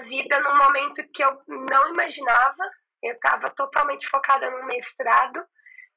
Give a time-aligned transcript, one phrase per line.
[0.00, 2.70] Vida num momento que eu não imaginava.
[3.02, 5.44] Eu estava totalmente focada no mestrado.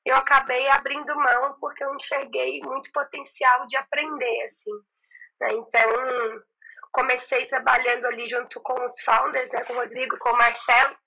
[0.05, 4.73] Eu acabei abrindo mão porque eu enxerguei muito potencial de aprender, assim.
[5.41, 5.53] Né?
[5.53, 6.43] Então,
[6.91, 9.63] comecei trabalhando ali junto com os founders, né?
[9.65, 10.97] com o Rodrigo, com o Marcelo.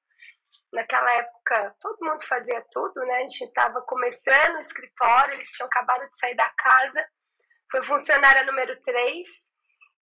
[0.73, 3.17] Naquela época, todo mundo fazia tudo, né?
[3.17, 7.07] A gente estava começando o escritório, eles tinham acabado de sair da casa.
[7.71, 9.42] Foi funcionária número 3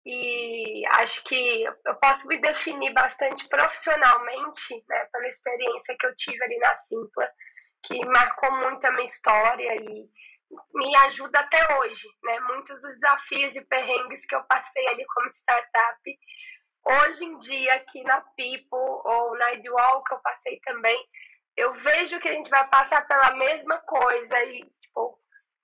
[0.09, 6.41] e acho que eu posso me definir bastante profissionalmente né, pela experiência que eu tive
[6.45, 7.30] ali na Simpla,
[7.83, 10.09] que marcou muito a minha história e
[10.73, 12.07] me ajuda até hoje.
[12.23, 12.39] Né?
[12.39, 16.19] Muitos dos desafios e perrengues que eu passei ali como startup,
[16.85, 21.05] hoje em dia aqui na People ou na Edwall, que eu passei também,
[21.58, 24.63] eu vejo que a gente vai passar pela mesma coisa e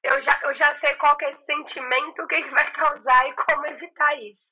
[0.03, 3.27] eu já, eu já sei qual que é esse sentimento, o que, que vai causar
[3.27, 4.43] e como evitar isso.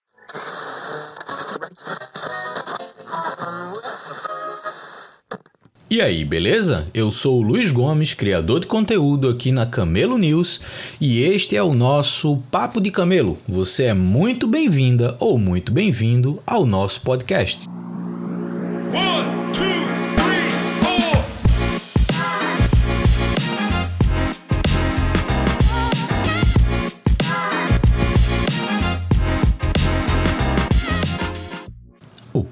[5.90, 6.88] E aí, beleza?
[6.94, 11.62] Eu sou o Luiz Gomes, criador de conteúdo aqui na Camelo News, e este é
[11.62, 13.38] o nosso Papo de Camelo.
[13.48, 17.68] Você é muito bem-vinda ou muito bem-vindo ao nosso podcast.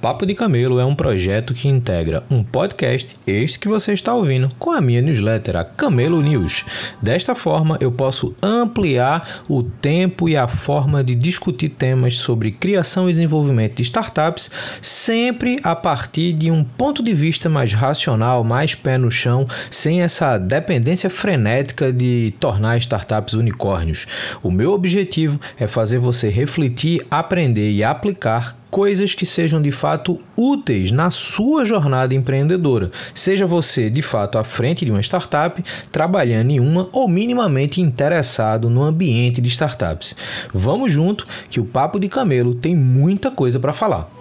[0.01, 4.49] Papo de Camelo é um projeto que integra um podcast, este que você está ouvindo,
[4.57, 6.65] com a minha newsletter, a Camelo News.
[7.01, 13.09] Desta forma, eu posso ampliar o tempo e a forma de discutir temas sobre criação
[13.09, 14.49] e desenvolvimento de startups,
[14.81, 20.01] sempre a partir de um ponto de vista mais racional, mais pé no chão, sem
[20.01, 24.07] essa dependência frenética de tornar startups unicórnios.
[24.41, 30.19] O meu objetivo é fazer você refletir, aprender e aplicar coisas que sejam de fato
[30.37, 32.91] úteis na sua jornada empreendedora.
[33.13, 38.69] Seja você de fato à frente de uma startup, trabalhando em uma ou minimamente interessado
[38.69, 40.15] no ambiente de startups.
[40.53, 44.18] Vamos junto que o Papo de Camelo tem muita coisa para falar.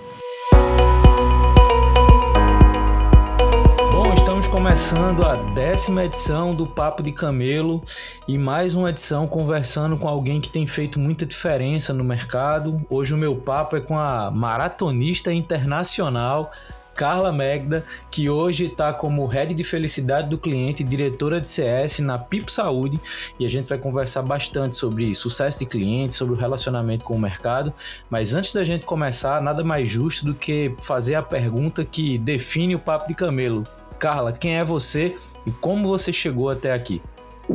[4.69, 7.83] Começando a décima edição do Papo de Camelo
[8.29, 12.79] e mais uma edição conversando com alguém que tem feito muita diferença no mercado.
[12.91, 16.53] Hoje o meu papo é com a maratonista internacional
[16.95, 22.00] Carla Megda, que hoje está como Head de Felicidade do Cliente e diretora de CS
[22.00, 23.00] na Pipo Saúde,
[23.39, 27.19] e a gente vai conversar bastante sobre sucesso de cliente, sobre o relacionamento com o
[27.19, 27.73] mercado.
[28.11, 32.75] Mas antes da gente começar, nada mais justo do que fazer a pergunta que define
[32.75, 33.67] o Papo de Camelo.
[33.99, 37.03] Carla, quem é você e como você chegou até aqui?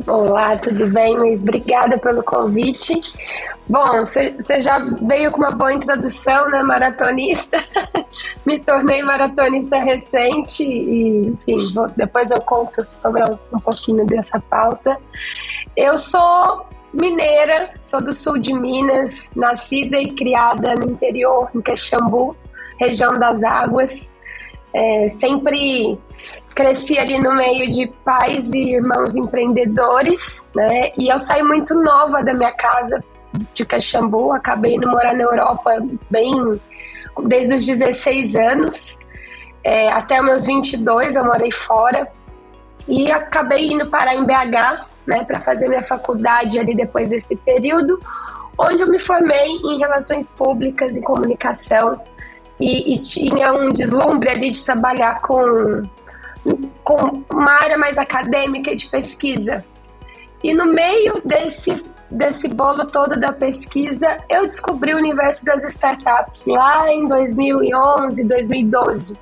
[0.08, 1.44] Olá, tudo bem, Luiz?
[1.44, 3.00] Obrigada pelo convite.
[3.68, 6.64] Bom, você já veio com uma boa introdução, né?
[6.64, 7.58] Maratonista.
[8.44, 14.40] Me tornei maratonista recente e, enfim, vou, depois eu conto sobre um, um pouquinho dessa
[14.40, 14.98] pauta.
[15.78, 22.36] Eu sou mineira, sou do sul de Minas, nascida e criada no interior, em Caxambu,
[22.80, 24.14] região das águas.
[24.74, 26.00] É, sempre
[26.56, 30.92] cresci ali no meio de pais e irmãos empreendedores, né?
[30.98, 33.04] E eu saí muito nova da minha casa
[33.54, 35.72] de Caxambu, acabei indo morar na Europa
[36.10, 36.32] bem
[37.26, 39.00] desde os 16 anos.
[39.64, 42.08] É, até meus 22 eu morei fora
[42.88, 48.00] e acabei indo parar em BH, né, para fazer minha faculdade ali depois desse período,
[48.58, 52.00] onde eu me formei em relações públicas e comunicação
[52.60, 55.84] e, e tinha um deslumbre ali de trabalhar com,
[56.84, 59.66] com uma área mais acadêmica de pesquisa.
[60.44, 66.46] E no meio desse, desse bolo todo da pesquisa, eu descobri o universo das startups
[66.48, 69.18] lá em 2011, 2012.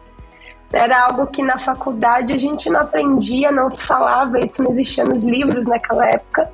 [0.74, 5.04] Era algo que na faculdade a gente não aprendia, não se falava, isso não existia
[5.04, 6.50] nos livros naquela época.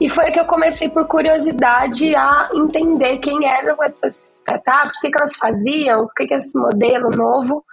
[0.00, 5.18] E foi que eu comecei por curiosidade a entender quem eram essas startups, o que,
[5.18, 7.64] elas faziam, o que, que é esse modelo novo.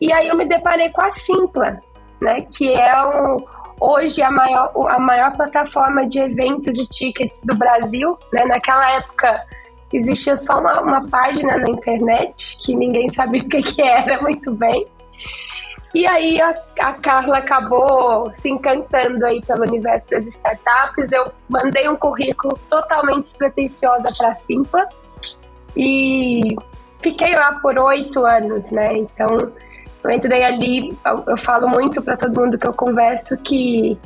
[0.00, 1.80] E aí eu me deparei com a Simpla,
[2.20, 2.92] né, que é
[3.80, 8.18] hoje a maior, a maior plataforma de eventos e tickets do Brasil.
[8.32, 8.44] Né?
[8.46, 9.46] Naquela época
[9.92, 14.50] existia só uma, uma página na internet que ninguém sabia o que, que era muito
[14.52, 14.86] bem.
[15.96, 21.10] E aí a, a, Carla acabou se encantando aí pelo universo das startups.
[21.10, 24.86] Eu mandei um currículo totalmente despretensiosa para a Simpla
[25.74, 26.54] e
[27.00, 28.98] fiquei lá por oito anos, né?
[28.98, 29.26] Então
[30.04, 33.98] eu entrei ali, eu, eu falo muito para todo mundo que eu converso que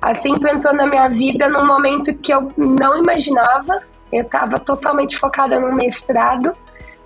[0.00, 3.82] a Simpla entrou na minha vida num momento que eu não imaginava.
[4.12, 6.52] Eu estava totalmente focada no mestrado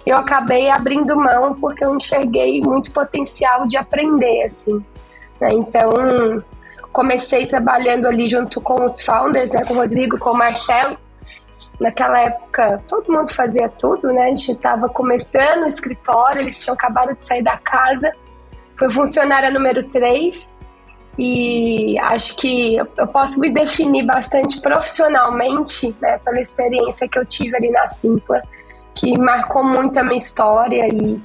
[0.07, 4.85] eu acabei abrindo mão porque eu enxerguei muito potencial de aprender, assim.
[5.41, 5.49] Né?
[5.53, 5.91] Então,
[6.93, 10.97] comecei trabalhando ali junto com os founders, né, com o Rodrigo, com o Marcelo.
[11.79, 14.25] Naquela época, todo mundo fazia tudo, né?
[14.25, 18.11] A gente estava começando o escritório, eles tinham acabado de sair da casa.
[18.79, 20.61] Fui funcionária número 3
[21.19, 27.57] e acho que eu posso me definir bastante profissionalmente, né, pela experiência que eu tive
[27.57, 28.43] ali na Simpla,
[28.97, 31.21] que marcou muito a minha história e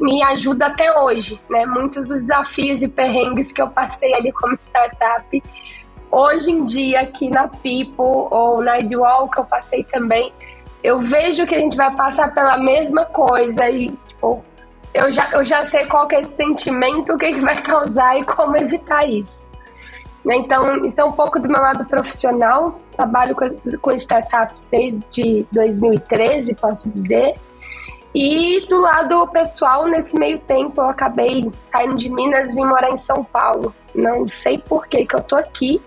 [0.00, 1.66] me ajuda até hoje, né?
[1.66, 5.42] Muitos dos desafios e perrengues que eu passei ali como startup,
[6.10, 10.32] hoje em dia aqui na People ou na Idwall que eu passei também,
[10.82, 14.42] eu vejo que a gente vai passar pela mesma coisa e tipo,
[14.94, 18.18] eu já, eu já sei qual que é esse sentimento, o que, que vai causar
[18.18, 19.50] e como evitar isso.
[20.24, 20.36] Né?
[20.36, 22.80] Então, isso é um pouco do meu lado profissional.
[23.00, 23.48] Trabalho com,
[23.80, 27.34] com startups desde 2013, posso dizer.
[28.14, 32.90] E do lado pessoal, nesse meio tempo, eu acabei saindo de Minas e vim morar
[32.90, 33.74] em São Paulo.
[33.94, 35.80] Não sei por que, que eu tô aqui,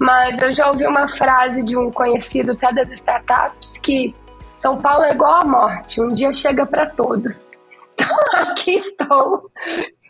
[0.00, 4.14] mas eu já ouvi uma frase de um conhecido até das startups que
[4.54, 7.60] São Paulo é igual a morte, um dia chega para todos.
[8.00, 8.16] Então,
[8.52, 9.50] aqui estou.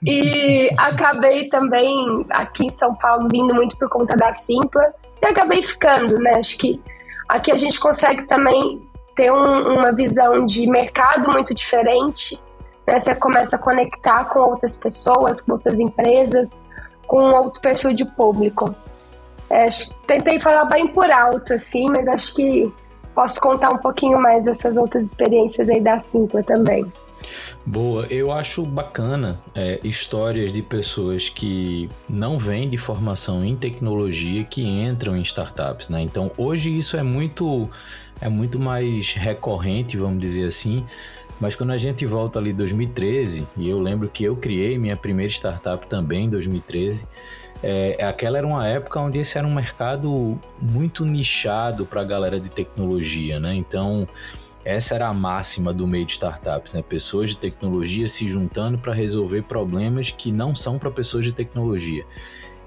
[0.04, 5.62] E acabei também aqui em São Paulo vindo muito por conta da Simpla e acabei
[5.62, 6.32] ficando, né?
[6.36, 6.80] Acho que
[7.28, 12.40] aqui a gente consegue também ter um, uma visão de mercado muito diferente.
[12.86, 13.00] Né?
[13.00, 16.68] Você começa a conectar com outras pessoas, com outras empresas,
[17.06, 18.74] com outro perfil de público.
[19.50, 19.68] É,
[20.06, 22.72] tentei falar bem por alto, assim, mas acho que
[23.14, 26.86] posso contar um pouquinho mais dessas outras experiências aí da Simpla também.
[27.64, 34.44] Boa, eu acho bacana é, histórias de pessoas que não vêm de formação em tecnologia
[34.44, 36.00] que entram em startups, né?
[36.00, 37.68] Então hoje isso é muito
[38.20, 40.84] é muito mais recorrente, vamos dizer assim.
[41.40, 45.32] Mas quando a gente volta ali 2013, e eu lembro que eu criei minha primeira
[45.32, 47.06] startup também em 2013,
[47.62, 52.38] é, aquela era uma época onde esse era um mercado muito nichado para a galera
[52.38, 53.54] de tecnologia, né?
[53.54, 54.06] Então
[54.64, 56.82] essa era a máxima do meio de startups, né?
[56.82, 62.04] Pessoas de tecnologia se juntando para resolver problemas que não são para pessoas de tecnologia.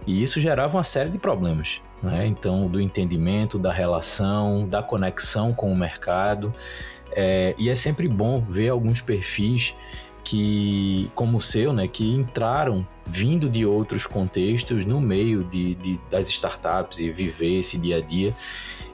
[0.05, 2.25] E isso gerava uma série de problemas, né?
[2.25, 6.53] Então, do entendimento, da relação, da conexão com o mercado.
[7.15, 9.75] É, e é sempre bom ver alguns perfis
[10.23, 15.99] que, como o seu, né, que entraram vindo de outros contextos no meio de, de,
[16.09, 18.35] das startups e viver esse dia a dia.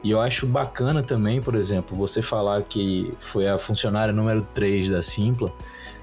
[0.04, 4.90] E eu acho bacana também, por exemplo, você falar que foi a funcionária número 3
[4.90, 5.52] da Simpla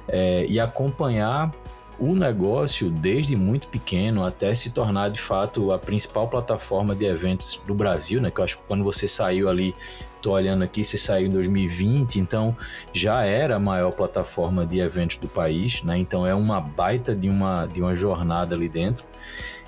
[0.09, 1.53] é, e acompanhar
[1.99, 7.61] o negócio desde muito pequeno até se tornar de fato a principal plataforma de eventos
[7.67, 8.31] do Brasil, né?
[8.31, 9.75] Que eu acho que quando você saiu ali,
[10.21, 12.57] tô olhando aqui, você saiu em 2020, então
[12.93, 15.97] já era a maior plataforma de eventos do país, né?
[15.97, 19.05] Então é uma baita de uma, de uma jornada ali dentro.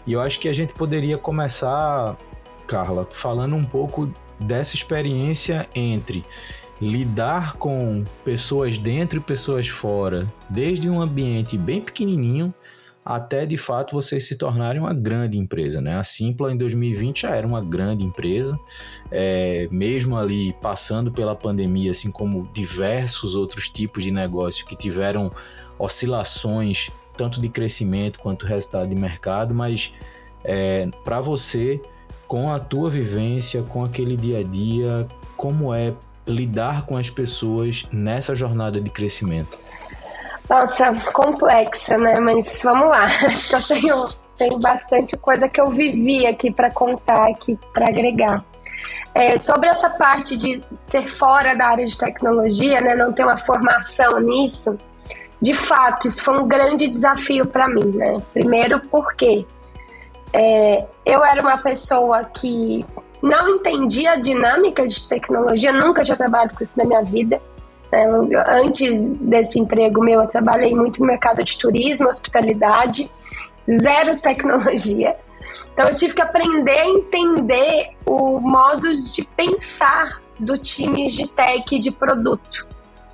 [0.06, 2.16] E eu acho que a gente poderia começar
[2.66, 6.24] Carla, falando um pouco dessa experiência entre
[6.80, 12.54] lidar com pessoas dentro e pessoas fora, desde um ambiente bem pequenininho
[13.06, 15.96] até de fato vocês se tornarem uma grande empresa, né?
[15.96, 18.58] A Simpla em 2020 já era uma grande empresa,
[19.12, 25.30] é, mesmo ali passando pela pandemia, assim como diversos outros tipos de negócio que tiveram
[25.78, 29.92] oscilações tanto de crescimento quanto resultado de mercado, mas
[30.42, 31.80] é, para você
[32.26, 35.06] com a tua vivência, com aquele dia a dia,
[35.36, 35.94] como é
[36.26, 39.58] lidar com as pessoas nessa jornada de crescimento?
[40.48, 42.14] Nossa, complexa, né?
[42.20, 43.04] Mas vamos lá.
[43.26, 47.88] Acho que eu tenho, tenho bastante coisa que eu vivi aqui para contar, aqui para
[47.88, 48.44] agregar.
[49.14, 53.38] É, sobre essa parte de ser fora da área de tecnologia, né, não ter uma
[53.38, 54.78] formação nisso,
[55.40, 58.22] de fato, isso foi um grande desafio para mim, né?
[58.32, 59.46] Primeiro porque
[60.32, 62.84] é, eu era uma pessoa que
[63.22, 67.40] não entendia a dinâmica de tecnologia, nunca tinha trabalhado com isso na minha vida.
[67.92, 68.04] É,
[68.48, 73.10] antes desse emprego meu, eu trabalhei muito no mercado de turismo, hospitalidade,
[73.80, 75.16] zero tecnologia.
[75.72, 81.78] Então eu tive que aprender a entender o modos de pensar do time de tech
[81.78, 82.66] de produto.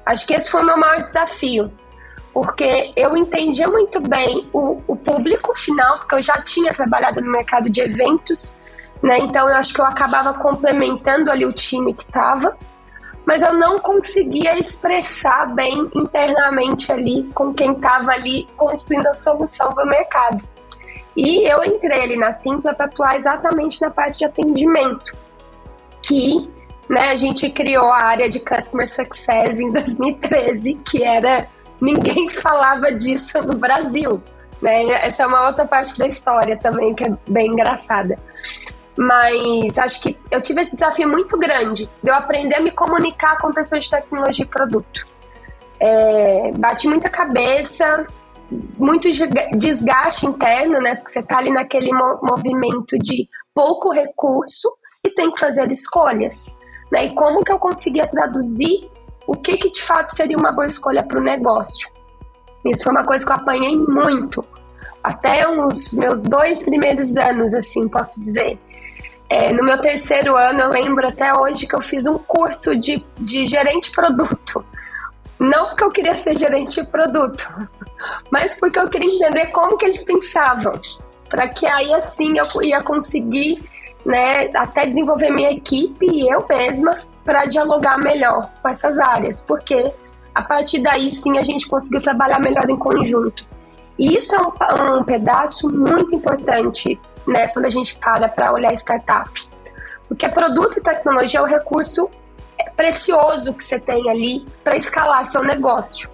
[0.07, 1.71] Acho que esse foi o meu maior desafio
[2.33, 7.31] porque eu entendia muito bem o, o público final, porque eu já tinha trabalhado no
[7.31, 8.61] mercado de eventos,
[9.03, 9.19] né?
[9.19, 12.57] Então eu acho que eu acabava complementando ali o time que estava,
[13.27, 19.71] mas eu não conseguia expressar bem internamente ali com quem estava ali construindo a solução
[19.71, 20.43] para o mercado.
[21.17, 25.15] E eu entrei ali na Simpla para atuar exatamente na parte de atendimento,
[26.03, 26.51] que
[26.89, 31.47] né, a gente criou a área de Customer Success em 2013, que era
[31.81, 34.23] ninguém falava disso no Brasil.
[34.61, 34.85] Né?
[35.07, 38.19] Essa é uma outra parte da história também que é bem engraçada.
[38.97, 43.39] Mas acho que eu tive esse desafio muito grande de eu aprender a me comunicar
[43.39, 45.07] com pessoas de tecnologia e produto.
[45.81, 48.07] É, bati muita cabeça,
[48.79, 49.09] muito
[49.57, 50.95] desgaste interno, né?
[50.97, 54.69] Porque você está ali naquele movimento de pouco recurso
[55.05, 56.57] e tem que fazer escolhas.
[56.91, 57.07] Né?
[57.07, 58.91] E como que eu conseguia traduzir
[59.27, 61.89] o que, que de fato seria uma boa escolha para o negócio?
[62.67, 64.45] Isso foi uma coisa que eu apanhei muito.
[65.03, 68.59] Até os meus dois primeiros anos, assim, posso dizer.
[69.33, 73.03] É, no meu terceiro ano, eu lembro até hoje que eu fiz um curso de,
[73.17, 74.63] de gerente de produto.
[75.41, 77.49] Não porque eu queria ser gerente de produto,
[78.31, 80.75] mas porque eu queria entender como que eles pensavam.
[81.31, 83.65] Para que aí, assim, eu ia conseguir
[84.05, 89.95] né, até desenvolver minha equipe e eu mesma para dialogar melhor com essas áreas, porque
[90.35, 93.47] a partir daí sim a gente conseguiu trabalhar melhor em conjunto.
[93.99, 98.73] E isso é um, um pedaço muito importante, né, quando a gente para para olhar
[98.75, 99.31] startup.
[100.09, 102.11] Porque produto e tecnologia é o recurso
[102.77, 106.09] precioso que você tem ali para escalar seu negócio.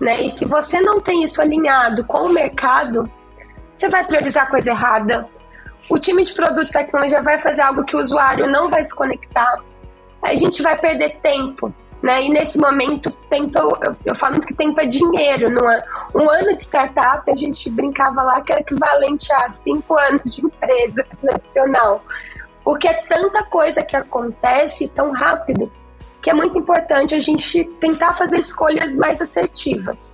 [0.00, 0.22] Né?
[0.22, 3.10] E se você não tem isso alinhado com o mercado,
[3.74, 5.28] você vai priorizar coisa errada,
[5.88, 8.94] o time de produto e tecnologia vai fazer algo que o usuário não vai se
[8.94, 9.62] conectar,
[10.22, 11.72] a gente vai perder tempo.
[12.02, 12.24] Né?
[12.24, 15.50] E nesse momento, tempo, eu, eu falo que tempo é dinheiro.
[15.50, 15.82] Não é?
[16.14, 20.44] Um ano de startup, a gente brincava lá que era equivalente a cinco anos de
[20.44, 22.04] empresa tradicional.
[22.62, 25.70] Porque é tanta coisa que acontece tão rápido
[26.20, 30.12] que é muito importante a gente tentar fazer escolhas mais assertivas.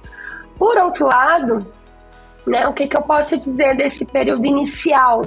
[0.59, 1.67] Por outro lado,
[2.47, 5.23] né, o que, que eu posso dizer desse período inicial?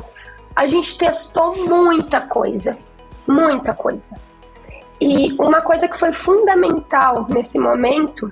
[0.58, 2.76] a gente testou muita coisa,
[3.28, 4.20] muita coisa.
[5.00, 8.32] E uma coisa que foi fundamental nesse momento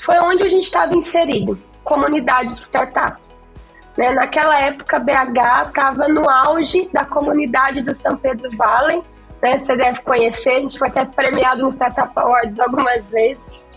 [0.00, 3.48] foi onde a gente estava inserido, comunidade de startups.
[3.96, 4.10] Né?
[4.10, 9.02] Naquela época, BH estava no auge da comunidade do São Pedro Valley.
[9.40, 9.58] Né?
[9.58, 13.68] Você deve conhecer, a gente foi até premiado no Startup Awards algumas vezes.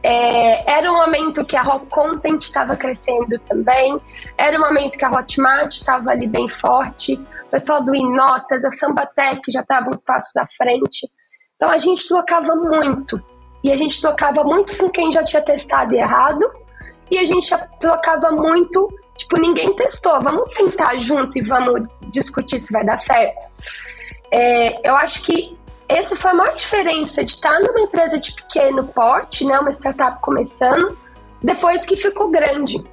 [0.00, 3.98] É, era um momento que a Rock Content estava crescendo também,
[4.36, 8.70] era um momento que a Hotmart estava ali bem forte, o pessoal do Inotas, a
[8.70, 11.10] Sambatec já estavam uns passos à frente.
[11.58, 13.20] Então a gente trocava muito.
[13.64, 16.48] E a gente trocava muito com quem já tinha testado errado,
[17.10, 17.50] e a gente
[17.80, 23.48] trocava muito, tipo, ninguém testou, vamos tentar junto e vamos discutir se vai dar certo.
[24.30, 28.86] É, eu acho que essa foi a maior diferença de estar numa empresa de pequeno
[28.86, 30.96] porte, né, uma startup começando,
[31.42, 32.84] depois que ficou grande.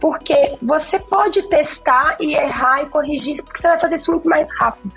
[0.00, 4.48] Porque você pode testar e errar e corrigir, porque você vai fazer isso muito mais
[4.58, 4.92] rápido.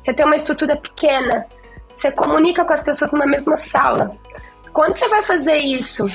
[0.00, 1.46] Você tem uma estrutura pequena,
[1.94, 4.16] você comunica com as pessoas numa mesma sala.
[4.72, 6.06] Quando você vai fazer isso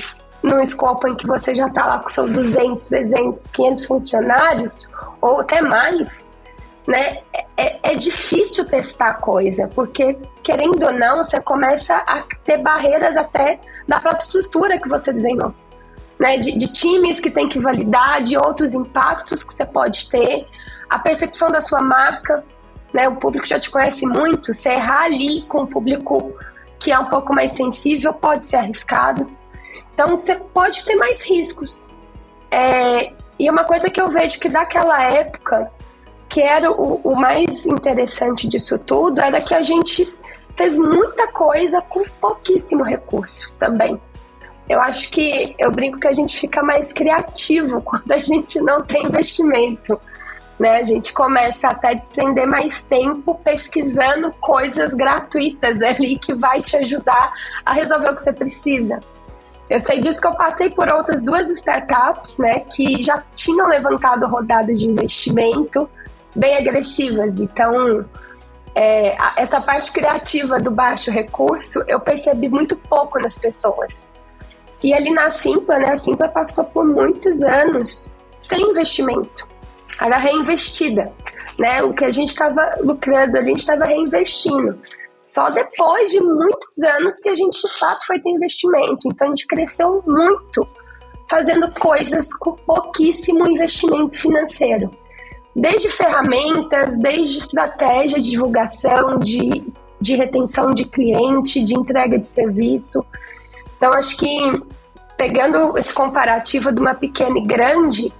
[0.42, 4.88] num escopo em que você já está lá com seus 200, 300, 500 funcionários,
[5.20, 6.26] ou até mais,
[6.86, 7.18] né?
[7.56, 13.60] É, é difícil testar coisa, porque querendo ou não, você começa a ter barreiras até
[13.86, 15.54] da própria estrutura que você desenhou.
[16.18, 20.46] Né, de, de times que tem que validar, de outros impactos que você pode ter,
[20.90, 22.44] a percepção da sua marca,
[22.92, 26.34] né, o público já te conhece muito, você errar ali com o público
[26.78, 29.30] que é um pouco mais sensível pode ser arriscado.
[29.92, 31.92] Então você pode ter mais riscos.
[32.50, 35.70] É, e uma coisa que eu vejo que daquela época
[36.28, 40.10] que era o, o mais interessante disso tudo era que a gente
[40.56, 44.00] fez muita coisa com pouquíssimo recurso também.
[44.68, 48.82] Eu acho que eu brinco que a gente fica mais criativo quando a gente não
[48.82, 50.00] tem investimento.
[50.60, 50.76] Né?
[50.76, 56.76] A gente começa até a desprender mais tempo pesquisando coisas gratuitas ali que vai te
[56.76, 57.32] ajudar
[57.64, 59.00] a resolver o que você precisa.
[59.70, 64.26] Eu sei disso que eu passei por outras duas startups, né, que já tinham levantado
[64.26, 65.88] rodadas de investimento,
[66.36, 67.40] bem agressivas.
[67.40, 68.04] Então,
[68.74, 74.06] é, essa parte criativa do baixo recurso eu percebi muito pouco nas pessoas.
[74.82, 79.49] E ali na Simpla, né, a Simpla passou por muitos anos sem investimento.
[80.00, 81.12] Era reinvestida.
[81.58, 81.82] Né?
[81.82, 84.78] O que a gente estava lucrando a gente estava reinvestindo.
[85.22, 89.00] Só depois de muitos anos que a gente, de fato, foi ter investimento.
[89.06, 90.66] Então, a gente cresceu muito
[91.28, 94.90] fazendo coisas com pouquíssimo investimento financeiro
[95.54, 99.64] desde ferramentas, desde estratégia de divulgação, de,
[100.00, 103.04] de retenção de cliente, de entrega de serviço.
[103.76, 104.52] Então, acho que
[105.16, 108.12] pegando esse comparativo de uma pequena e grande,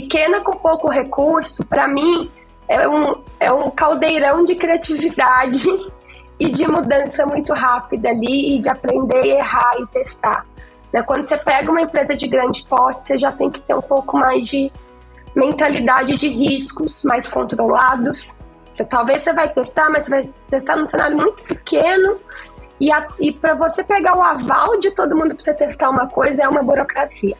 [0.00, 2.30] pequena com pouco recurso, para mim
[2.68, 5.66] é um, é um caldeirão de criatividade
[6.38, 10.44] e de mudança muito rápida ali e de aprender, errar e testar.
[10.92, 11.02] Né?
[11.02, 14.18] Quando você pega uma empresa de grande porte, você já tem que ter um pouco
[14.18, 14.70] mais de
[15.34, 18.36] mentalidade de riscos mais controlados.
[18.70, 22.18] Você, talvez você vai testar, mas você vai testar num cenário muito pequeno
[22.78, 26.42] e, e para você pegar o aval de todo mundo para você testar uma coisa
[26.42, 27.34] é uma burocracia.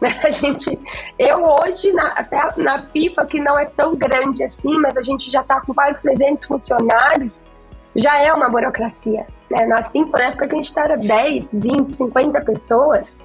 [0.00, 0.08] Né?
[0.24, 0.78] A gente,
[1.18, 5.30] eu hoje, na, até na pipa, que não é tão grande assim, mas a gente
[5.30, 7.48] já está com quase 300 funcionários,
[7.94, 9.26] já é uma burocracia.
[9.50, 9.66] Né?
[9.66, 13.20] Na Simpa, na época que a gente era 10, 20, 50 pessoas,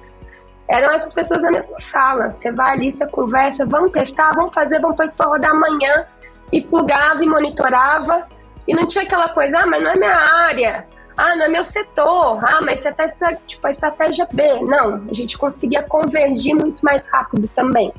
[0.68, 2.32] eram essas pessoas na mesma sala.
[2.32, 6.06] Você vai ali, você conversa, vamos testar, vamos fazer, vamos pôr isso para rodar amanhã.
[6.50, 8.26] E plugava e monitorava.
[8.66, 10.86] E não tinha aquela coisa, ah, mas não é minha área.
[11.16, 12.40] Ah, não é meu setor.
[12.44, 13.06] Ah, mas você tá
[13.46, 14.42] tipo a estratégia B.
[14.62, 17.92] Não, a gente conseguia convergir muito mais rápido também.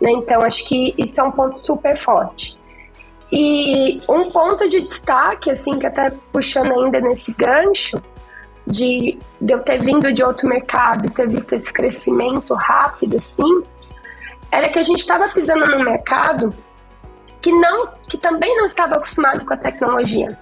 [0.00, 0.10] Né?
[0.12, 2.58] Então, acho que isso é um ponto super forte.
[3.32, 7.96] E um ponto de destaque, assim, que até puxando ainda nesse gancho,
[8.66, 13.62] de, de eu ter vindo de outro mercado e ter visto esse crescimento rápido, assim,
[14.50, 16.54] era que a gente estava pisando num mercado
[17.40, 20.38] que não, que também não estava acostumado com a tecnologia.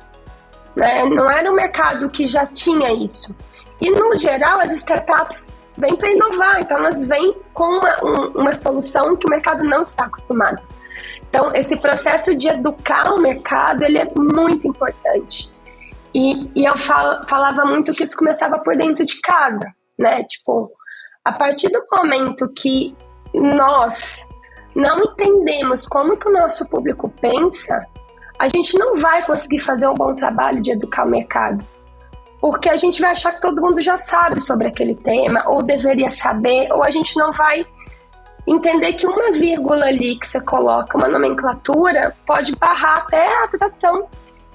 [0.76, 1.04] Né?
[1.04, 3.35] Não era um mercado que já tinha isso.
[3.81, 8.54] E, no geral, as startups vêm para inovar, então elas vêm com uma, um, uma
[8.54, 10.64] solução que o mercado não está acostumado.
[11.28, 15.52] Então, esse processo de educar o mercado, ele é muito importante.
[16.14, 19.66] E, e eu fal, falava muito que isso começava por dentro de casa,
[19.99, 20.23] né?
[20.25, 20.71] Tipo,
[21.25, 22.97] a partir do momento que
[23.35, 24.28] nós
[24.76, 27.85] não entendemos como que o nosso público pensa,
[28.38, 31.64] a gente não vai conseguir fazer um bom trabalho de educar o mercado.
[32.40, 36.10] Porque a gente vai achar que todo mundo já sabe sobre aquele tema, ou deveria
[36.10, 37.64] saber, ou a gente não vai
[38.46, 44.06] entender que uma vírgula ali que você coloca, uma nomenclatura, pode barrar até a atração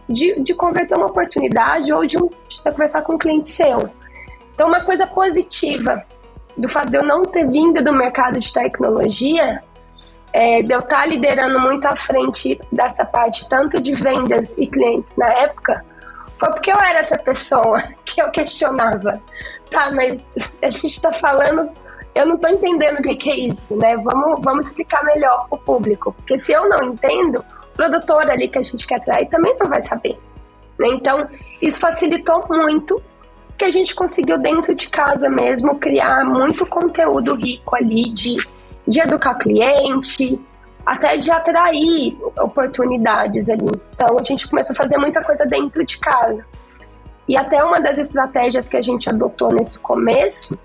[0.08, 3.90] de, de converter uma oportunidade ou de, um, de você conversar com um cliente seu.
[4.54, 6.04] Então, uma coisa positiva
[6.58, 9.64] do fato de eu não ter vindo do mercado de tecnologia
[10.32, 14.68] é, de eu estar tá liderando muito à frente dessa parte, tanto de vendas e
[14.68, 15.84] clientes na época,
[16.38, 19.22] foi porque eu era essa pessoa que eu questionava.
[19.70, 20.32] Tá, mas
[20.64, 21.70] a gente está falando,
[22.16, 23.96] eu não estou entendendo o que, que, é isso, né?
[23.98, 26.12] Vamos, vamos explicar melhor para o público.
[26.14, 29.70] Porque se eu não entendo, o produtor ali que a gente quer atrair também não
[29.70, 30.18] vai saber.
[30.80, 30.88] Né?
[30.88, 31.28] Então,
[31.62, 33.02] isso facilitou muito
[33.58, 38.38] que a gente conseguiu dentro de casa mesmo criar muito conteúdo rico ali de
[38.90, 40.42] de educar cliente,
[40.86, 43.70] até de atrair oportunidades ali.
[43.94, 46.44] Então a gente começou a fazer muita coisa dentro de casa.
[47.28, 50.58] E até uma das estratégias que a gente adotou nesse começo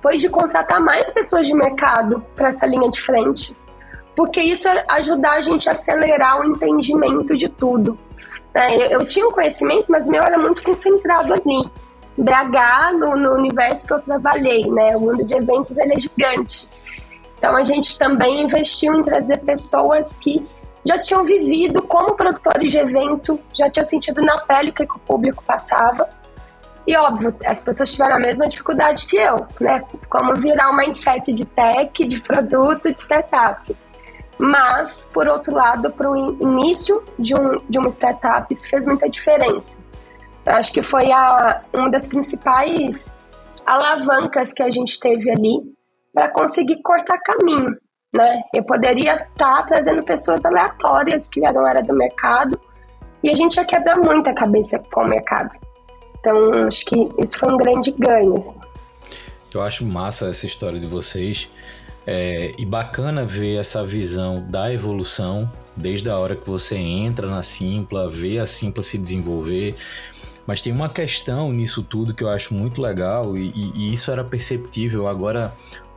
[0.00, 3.56] foi de contratar mais pessoas de mercado para essa linha de frente,
[4.14, 7.98] porque isso ajudar a gente a acelerar o entendimento de tudo.
[8.54, 11.68] É, eu, eu, tinha um conhecimento, mas meu era muito concentrado ali.
[12.16, 14.96] BH, no, no universo que eu trabalhei, né?
[14.96, 16.68] O mundo de eventos ele é gigante.
[17.42, 20.46] Então a gente também investiu em trazer pessoas que
[20.86, 24.98] já tinham vivido como produtores de evento, já tinham sentido na pele o que, o
[25.00, 26.08] público passava.
[26.86, 29.82] E óbvio, as pessoas tiveram a mesma dificuldade que eu, né?
[30.08, 33.76] Como virar um mindset de tech, de produto, de startup.
[34.38, 39.10] Mas, por outro lado, para o início de, um, de uma startup, isso fez muita
[39.10, 39.78] diferença.
[40.46, 43.18] Eu acho que foi a, uma das principais
[43.66, 45.72] alavancas que a gente teve ali
[46.12, 47.76] para conseguir cortar caminho,
[48.14, 48.42] né?
[48.54, 52.58] Eu poderia estar tá trazendo pessoas aleatórias que já não era do mercado
[53.22, 55.56] e a gente ia quebrar muito a cabeça com o mercado.
[56.18, 58.34] Então, acho que isso foi um grande ganho.
[58.36, 58.54] Assim.
[59.52, 61.50] Eu acho massa essa história de vocês
[62.06, 67.42] é, e bacana ver essa visão da evolução desde a hora que você entra na
[67.42, 69.76] Simpla, vê a Simpla se desenvolver.
[70.46, 74.10] Mas tem uma questão nisso tudo que eu acho muito legal e, e, e isso
[74.10, 75.06] era perceptível.
[75.06, 75.54] Agora,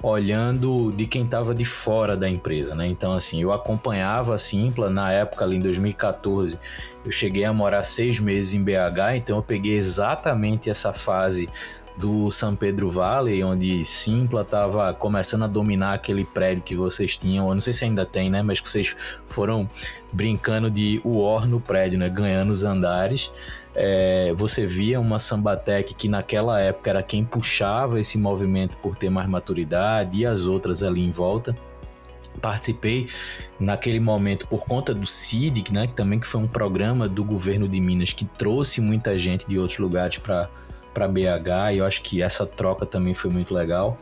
[0.07, 2.85] olhando de quem estava de fora da empresa, né?
[2.85, 6.59] Então, assim, eu acompanhava a Simpla na época, ali em 2014,
[7.03, 11.49] eu cheguei a morar seis meses em BH, então eu peguei exatamente essa fase
[11.97, 17.47] do São Pedro Valley, onde Simpla estava começando a dominar aquele prédio que vocês tinham,
[17.47, 19.69] eu não sei se ainda tem, né, mas que vocês foram
[20.11, 23.31] brincando de War no prédio, né, ganhando os andares
[23.75, 29.09] é, você via uma Sambatec que naquela época era quem puxava esse movimento por ter
[29.09, 31.55] mais maturidade e as outras ali em volta.
[32.41, 33.07] Participei
[33.59, 37.67] naquele momento por conta do CIDIC, né, que também que foi um programa do governo
[37.67, 40.49] de Minas que trouxe muita gente de outros lugares para
[40.95, 43.97] para BH e eu acho que essa troca também foi muito legal.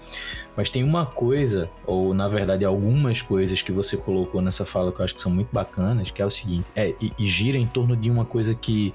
[0.56, 5.02] Mas tem uma coisa, ou na verdade algumas coisas que você colocou nessa fala que
[5.02, 7.66] eu acho que são muito bacanas, que é o seguinte, é, e, e gira em
[7.66, 8.94] torno de uma coisa que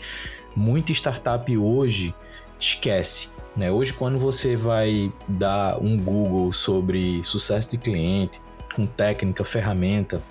[0.54, 2.14] muita startup hoje
[2.60, 3.28] esquece.
[3.56, 3.70] Né?
[3.72, 8.40] Hoje, quando você vai dar um Google sobre sucesso de cliente,
[8.74, 10.22] com técnica, ferramenta,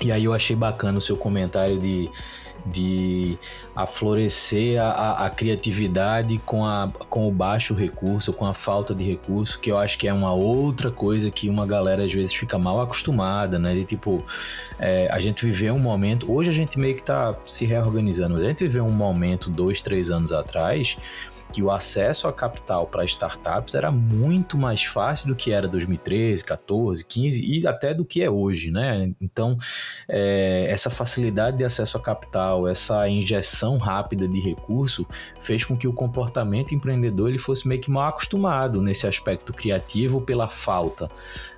[0.00, 2.08] e aí eu achei bacana o seu comentário de
[2.72, 3.38] de
[3.74, 9.58] aflorescer a, a, criatividade com, a, com o baixo recurso, com a falta de recurso,
[9.58, 12.80] que eu acho que é uma outra coisa que uma galera às vezes fica mal
[12.80, 13.74] acostumada, né?
[13.74, 14.24] De tipo,
[14.78, 18.44] é, a gente viveu um momento, hoje a gente meio que tá se reorganizando, mas
[18.44, 20.96] a gente viveu um momento dois, três anos atrás
[21.52, 26.44] que o acesso a capital para startups era muito mais fácil do que era 2013,
[26.44, 29.12] 14, 15 e até do que é hoje, né?
[29.20, 29.56] Então,
[30.08, 35.06] é, essa facilidade de acesso a capital, essa injeção rápida de recurso
[35.40, 40.20] fez com que o comportamento empreendedor ele fosse meio que mal acostumado nesse aspecto criativo
[40.20, 41.10] pela falta,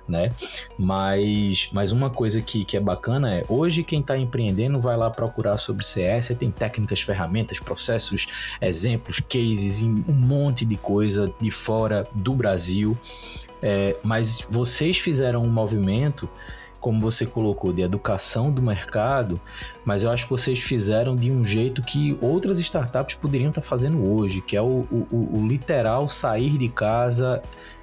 [0.07, 0.31] né?
[0.77, 5.09] Mas, mas uma coisa que, que é bacana é, hoje quem está empreendendo vai lá
[5.09, 8.27] procurar sobre CS, tem técnicas, ferramentas, processos,
[8.61, 12.97] exemplos, cases, um monte de coisa de fora do Brasil.
[13.61, 16.27] É, mas vocês fizeram um movimento,
[16.79, 19.39] como você colocou, de educação do mercado,
[19.85, 24.03] mas eu acho que vocês fizeram de um jeito que outras startups poderiam estar fazendo
[24.11, 27.41] hoje, que é o, o, o literal sair de casa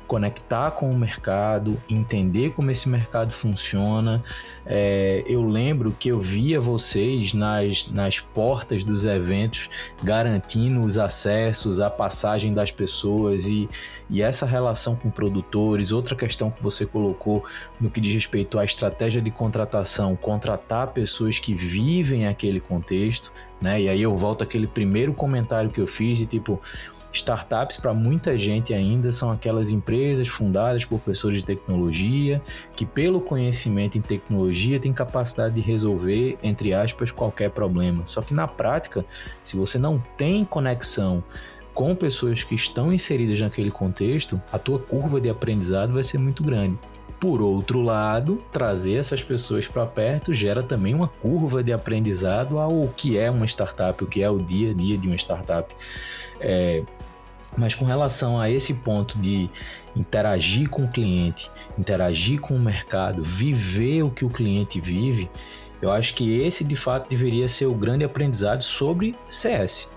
[0.08, 4.24] conectar com o mercado, entender como esse mercado funciona.
[4.64, 9.68] É, eu lembro que eu via vocês nas, nas portas dos eventos
[10.02, 13.68] garantindo os acessos, a passagem das pessoas e,
[14.08, 15.92] e essa relação com produtores.
[15.92, 17.44] Outra questão que você colocou
[17.78, 23.82] no que diz respeito à estratégia de contratação, contratar pessoas que vivem aquele contexto, né?
[23.82, 26.60] E aí eu volto àquele primeiro comentário que eu fiz de tipo
[27.12, 32.40] Startups, para muita gente ainda, são aquelas empresas fundadas por pessoas de tecnologia
[32.76, 38.04] que, pelo conhecimento em tecnologia, têm capacidade de resolver, entre aspas, qualquer problema.
[38.06, 39.04] Só que na prática,
[39.42, 41.22] se você não tem conexão
[41.74, 46.42] com pessoas que estão inseridas naquele contexto, a tua curva de aprendizado vai ser muito
[46.42, 46.76] grande.
[47.20, 52.86] Por outro lado, trazer essas pessoas para perto gera também uma curva de aprendizado ao
[52.96, 55.74] que é uma startup, o que é o dia a dia de uma startup.
[56.40, 56.84] É,
[57.56, 59.50] mas com relação a esse ponto de
[59.96, 65.28] interagir com o cliente, interagir com o mercado, viver o que o cliente vive,
[65.80, 69.88] eu acho que esse de fato deveria ser o grande aprendizado sobre CS.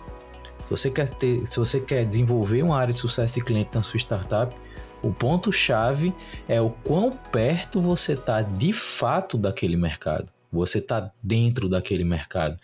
[0.63, 3.83] Se você quer, ter, se você quer desenvolver uma área de sucesso de cliente na
[3.83, 4.55] sua startup,
[5.01, 6.13] o ponto-chave
[6.47, 10.29] é o quão perto você está de fato daquele mercado.
[10.51, 12.57] Você está dentro daquele mercado.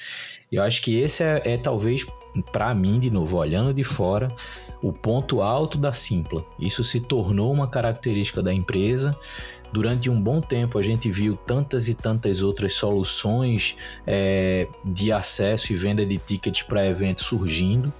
[0.51, 2.05] Eu acho que esse é, é talvez,
[2.51, 4.33] para mim, de novo, olhando de fora,
[4.81, 6.45] o ponto alto da Simpla.
[6.59, 9.17] Isso se tornou uma característica da empresa.
[9.71, 15.73] Durante um bom tempo a gente viu tantas e tantas outras soluções é, de acesso
[15.73, 17.91] e venda de tickets para eventos surgindo.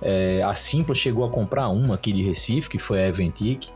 [0.00, 3.70] É, a Simpla chegou a comprar uma aqui de Recife, que foi a Eventic,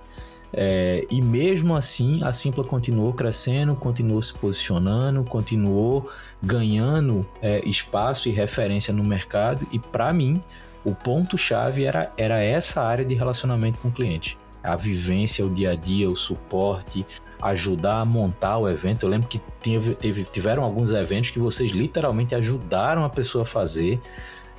[0.52, 6.10] é, e mesmo assim, a Simpla continuou crescendo, continuou se posicionando, continuou
[6.42, 9.66] ganhando é, espaço e referência no mercado.
[9.72, 10.42] E para mim,
[10.84, 14.36] o ponto-chave era, era essa área de relacionamento com o cliente.
[14.62, 17.06] A vivência, o dia a dia, o suporte,
[17.40, 19.06] ajudar a montar o evento.
[19.06, 23.46] Eu lembro que teve, teve, tiveram alguns eventos que vocês literalmente ajudaram a pessoa a
[23.46, 24.00] fazer.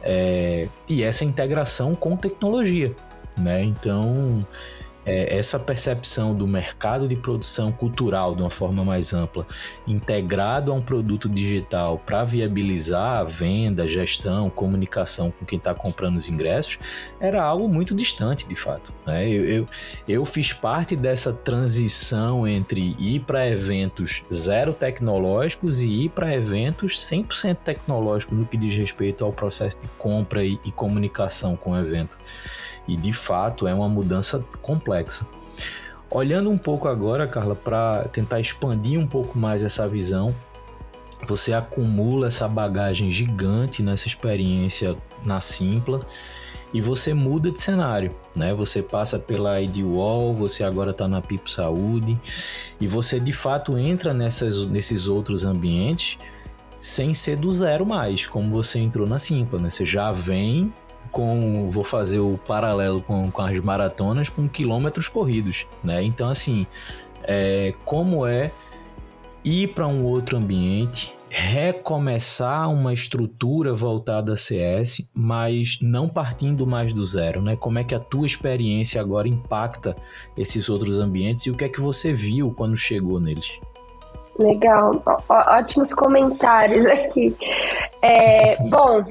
[0.01, 2.93] É, e essa integração com tecnologia.
[3.37, 3.63] Né?
[3.63, 4.45] Então,
[5.05, 9.45] é, essa percepção do mercado de produção cultural de uma forma mais ampla,
[9.87, 16.15] integrado a um produto digital para viabilizar a venda, gestão, comunicação com quem está comprando
[16.15, 16.79] os ingressos,
[17.19, 18.93] era algo muito distante de fato.
[19.05, 19.27] Né?
[19.27, 19.67] Eu, eu,
[20.07, 26.99] eu fiz parte dessa transição entre ir para eventos zero tecnológicos e ir para eventos
[26.99, 31.77] 100% tecnológicos no que diz respeito ao processo de compra e, e comunicação com o
[31.77, 32.17] evento.
[32.87, 34.43] E de fato é uma mudança
[34.93, 35.27] complexa.
[36.09, 40.33] Olhando um pouco agora, Carla, para tentar expandir um pouco mais essa visão,
[41.27, 46.05] você acumula essa bagagem gigante nessa experiência na Simpla
[46.71, 48.53] e você muda de cenário, né?
[48.53, 52.19] Você passa pela IDWall, você agora está na Pipo Saúde
[52.79, 56.19] e você de fato entra nessas, nesses outros ambientes
[56.79, 59.69] sem ser do zero mais, como você entrou na Simpla, né?
[59.69, 60.73] Você já vem
[61.13, 66.03] com vou fazer o paralelo com, com as maratonas com quilômetros corridos, né?
[66.03, 66.67] Então assim,
[67.23, 68.51] é, como é
[69.45, 76.93] ir para um outro ambiente, recomeçar uma estrutura voltada a CS, mas não partindo mais
[76.93, 77.55] do zero, né?
[77.55, 79.95] Como é que a tua experiência agora impacta
[80.35, 83.61] esses outros ambientes e o que é que você viu quando chegou neles?
[84.39, 87.35] Legal, Ó, ótimos comentários aqui.
[88.01, 89.05] É, bom,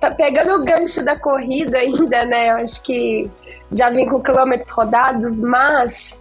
[0.00, 2.50] tá pegando o gancho da corrida ainda, né?
[2.50, 3.30] Eu acho que
[3.72, 6.20] já vim com quilômetros rodados, mas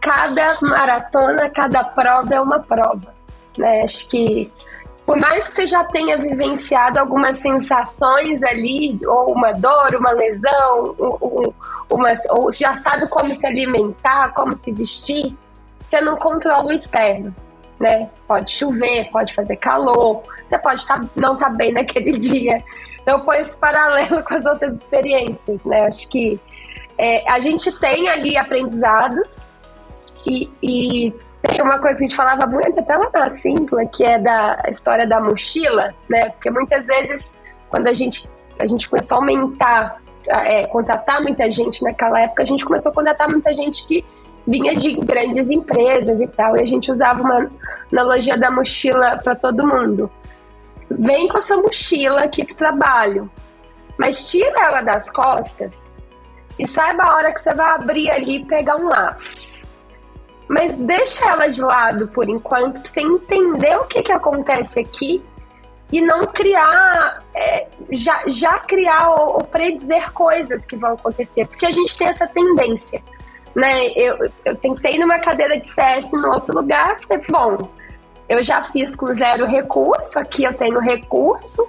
[0.00, 3.14] cada maratona, cada prova é uma prova,
[3.56, 3.82] né?
[3.82, 4.50] Acho que
[5.04, 10.94] por mais que você já tenha vivenciado algumas sensações ali, ou uma dor, uma lesão,
[11.90, 15.36] uma, ou já sabe como se alimentar, como se vestir,
[15.84, 17.34] você não controla o externo,
[17.80, 18.08] né?
[18.28, 22.62] Pode chover, pode fazer calor, você pode tá, não estar tá bem naquele dia.
[23.00, 25.86] Então, ponho esse paralelo com as outras experiências, né?
[25.86, 26.38] Acho que
[26.98, 29.42] é, a gente tem ali aprendizados
[30.26, 31.12] e, e
[31.42, 34.62] tem uma coisa que a gente falava muito até lá na Simpla, que é da
[34.68, 36.30] história da mochila, né?
[36.30, 37.36] Porque muitas vezes,
[37.68, 38.28] quando a gente,
[38.60, 39.96] a gente começou a aumentar,
[40.28, 44.04] é, contratar muita gente naquela época, a gente começou a contratar muita gente que
[44.46, 47.50] vinha de grandes empresas e tal, e a gente usava uma
[47.92, 50.10] analogia da mochila para todo mundo.
[50.98, 53.30] Vem com a sua mochila aqui pro trabalho,
[53.98, 55.92] mas tira ela das costas
[56.58, 59.62] e saiba a hora que você vai abrir ali e pegar um lápis
[60.52, 65.24] mas deixa ela de lado por enquanto, pra você entender o que, que acontece aqui
[65.90, 71.64] e não criar, é, já, já criar ou, ou, predizer coisas que vão acontecer, porque
[71.64, 73.02] a gente tem essa tendência.
[73.54, 73.86] Né?
[73.96, 77.70] Eu, eu sentei numa cadeira de CS no outro lugar, falei, bom,
[78.32, 81.68] eu já fiz com zero recurso, aqui eu tenho recurso,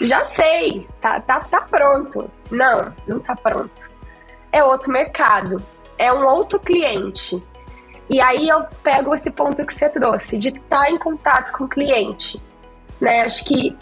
[0.00, 2.28] já sei, tá, tá, tá pronto.
[2.50, 3.88] Não, não tá pronto.
[4.50, 5.62] É outro mercado,
[5.96, 7.40] é um outro cliente.
[8.08, 11.64] E aí eu pego esse ponto que você trouxe, de estar tá em contato com
[11.64, 12.42] o cliente.
[13.00, 13.22] Né?
[13.22, 13.78] Acho que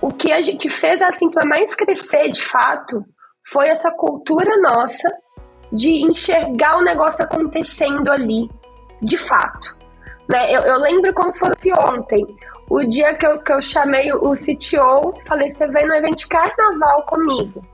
[0.00, 3.04] o que a gente fez a Simpla mais crescer de fato
[3.52, 5.08] foi essa cultura nossa
[5.70, 8.48] de enxergar o negócio acontecendo ali,
[9.02, 9.75] de fato.
[10.28, 10.52] Né?
[10.52, 12.26] Eu, eu lembro como se fosse ontem,
[12.68, 16.26] o dia que eu, que eu chamei o CTO, falei: você vem no evento de
[16.26, 17.64] carnaval comigo,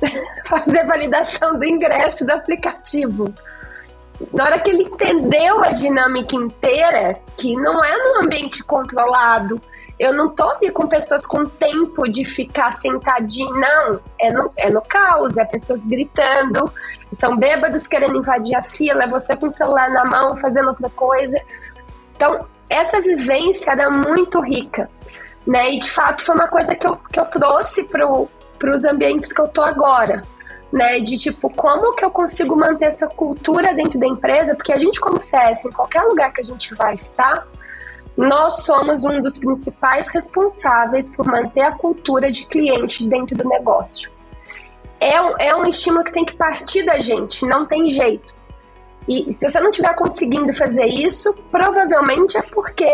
[0.46, 3.32] fazer validação do ingresso do aplicativo
[4.32, 9.60] na hora que ele entendeu a dinâmica inteira, que não é num ambiente controlado,
[9.98, 14.00] eu não tô ali com pessoas com tempo de ficar sentadinho, não.
[14.18, 16.70] É no, é no caos, é pessoas gritando,
[17.12, 20.90] são bêbados querendo invadir a fila, é você com o celular na mão fazendo outra
[20.90, 21.38] coisa.
[22.22, 24.88] Então, essa vivência era muito rica,
[25.44, 25.72] né?
[25.72, 29.40] E de fato foi uma coisa que eu, que eu trouxe para os ambientes que
[29.40, 30.22] eu tô agora
[30.72, 31.00] né?
[31.00, 34.54] De tipo, como que eu consigo manter essa cultura dentro da empresa?
[34.54, 37.46] Porque a gente, como CS, em qualquer lugar que a gente vai estar,
[38.16, 44.10] nós somos um dos principais responsáveis por manter a cultura de cliente dentro do negócio.
[44.98, 48.34] É é um estímulo que tem que partir da gente, não tem jeito.
[49.08, 52.86] E se você não estiver conseguindo fazer isso, provavelmente é porque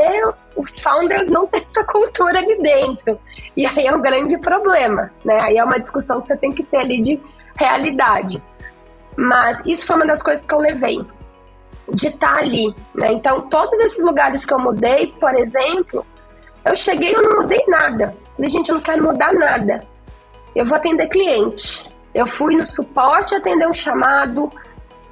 [0.57, 3.19] os founders não têm essa cultura ali dentro.
[3.57, 5.39] E aí é um grande problema, né?
[5.43, 7.21] Aí é uma discussão que você tem que ter ali de
[7.55, 8.43] realidade.
[9.17, 11.05] Mas isso foi uma das coisas que eu levei,
[11.93, 12.75] de estar ali.
[12.95, 13.09] Né?
[13.13, 16.07] Então, todos esses lugares que eu mudei, por exemplo,
[16.65, 18.15] eu cheguei e eu não mudei nada.
[18.37, 19.85] Falei, gente, eu não quero mudar nada.
[20.55, 21.91] Eu vou atender cliente.
[22.15, 24.51] Eu fui no suporte atender um chamado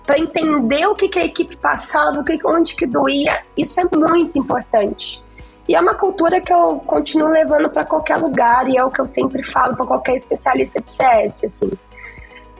[0.07, 3.43] para entender o que, que a equipe passava, o que, onde que doía.
[3.57, 5.21] Isso é muito importante.
[5.69, 9.01] E é uma cultura que eu continuo levando para qualquer lugar e é o que
[9.01, 11.71] eu sempre falo para qualquer especialista de CS, assim.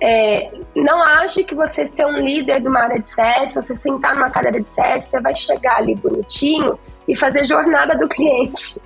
[0.01, 4.15] É, não ache que você ser um líder de uma área de CS, você sentar
[4.15, 8.81] numa cadeira de CS, você vai chegar ali bonitinho e fazer jornada do cliente.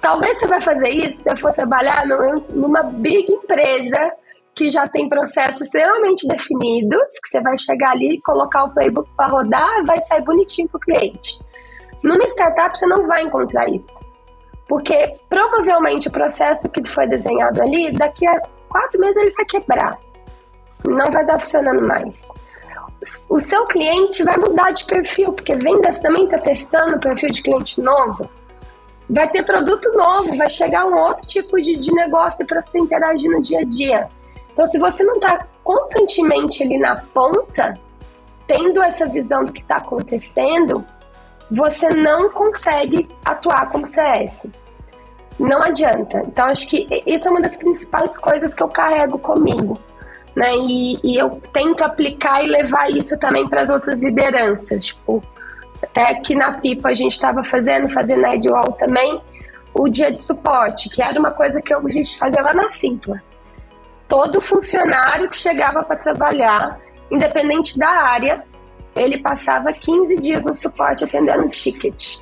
[0.00, 2.06] Talvez você vai fazer isso se você for trabalhar
[2.50, 4.12] numa big empresa
[4.54, 9.26] que já tem processos extremamente definidos, que você vai chegar ali, colocar o playbook para
[9.26, 11.38] rodar, vai sair bonitinho para o cliente.
[12.02, 13.98] Numa startup você não vai encontrar isso.
[14.68, 19.98] Porque provavelmente o processo que foi desenhado ali, daqui a quatro meses ele vai quebrar.
[20.86, 22.28] Não vai estar funcionando mais.
[23.28, 27.42] O seu cliente vai mudar de perfil, porque vendas também está testando o perfil de
[27.42, 28.28] cliente novo.
[29.08, 33.30] Vai ter produto novo, vai chegar um outro tipo de, de negócio para você interagir
[33.30, 34.08] no dia a dia.
[34.54, 37.74] Então, se você não está constantemente ali na ponta,
[38.46, 40.84] tendo essa visão do que está acontecendo,
[41.50, 44.48] você não consegue atuar como CS.
[45.38, 46.22] Não adianta.
[46.26, 49.76] Então, acho que isso é uma das principais coisas que eu carrego comigo.
[50.36, 50.54] Né?
[50.56, 54.86] E, e eu tento aplicar e levar isso também para as outras lideranças.
[54.86, 55.20] Tipo,
[55.82, 59.20] até aqui na Pipa a gente estava fazendo, fazendo na Edwall também,
[59.74, 63.20] o dia de suporte, que era uma coisa que a gente fazia lá na Simpla.
[64.08, 66.78] Todo funcionário que chegava para trabalhar,
[67.10, 68.44] independente da área,
[68.96, 72.18] ele passava 15 dias no suporte atendendo ticket.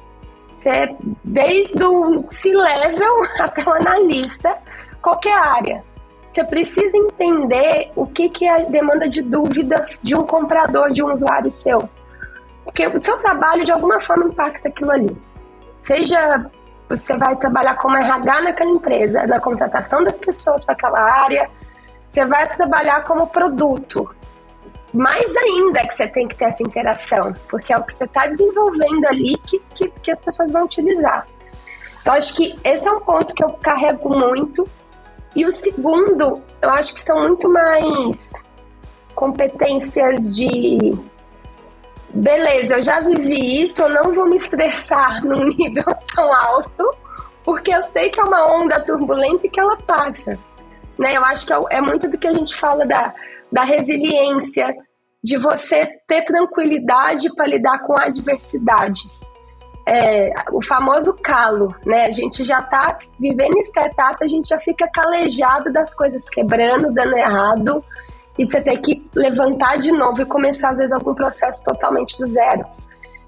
[0.53, 4.57] Você, desde o C-level até o analista,
[5.01, 5.85] qualquer área.
[6.31, 11.03] Você precisa entender o que, que é a demanda de dúvida de um comprador, de
[11.03, 11.89] um usuário seu.
[12.65, 15.17] Porque o seu trabalho, de alguma forma, impacta aquilo ali.
[15.79, 16.51] Seja
[16.97, 21.51] você vai trabalhar como RH naquela empresa, na contratação das pessoas para aquela área,
[22.05, 24.15] você vai trabalhar como produto.
[24.93, 28.27] Mais ainda que você tem que ter essa interação, porque é o que você está
[28.27, 31.27] desenvolvendo ali que, que, que as pessoas vão utilizar.
[32.01, 34.69] Então, acho que esse é um ponto que eu carrego muito.
[35.35, 38.33] E o segundo, eu acho que são muito mais
[39.15, 40.95] competências de
[42.13, 45.85] beleza, eu já vivi isso, eu não vou me estressar num nível
[46.15, 46.95] tão alto,
[47.43, 50.39] porque eu sei que é uma onda turbulenta e que ela passa.
[50.99, 51.17] Né?
[51.17, 53.15] Eu acho que é, é muito do que a gente fala da,
[53.51, 54.75] da resiliência,
[55.23, 59.21] de você ter tranquilidade para lidar com adversidades.
[59.87, 62.07] É, o famoso calo, né?
[62.07, 66.93] A gente já está vivendo em startup, a gente já fica calejado das coisas quebrando,
[66.93, 67.85] dando errado,
[68.39, 72.27] e você ter que levantar de novo e começar, às vezes, algum processo totalmente do
[72.27, 72.65] zero.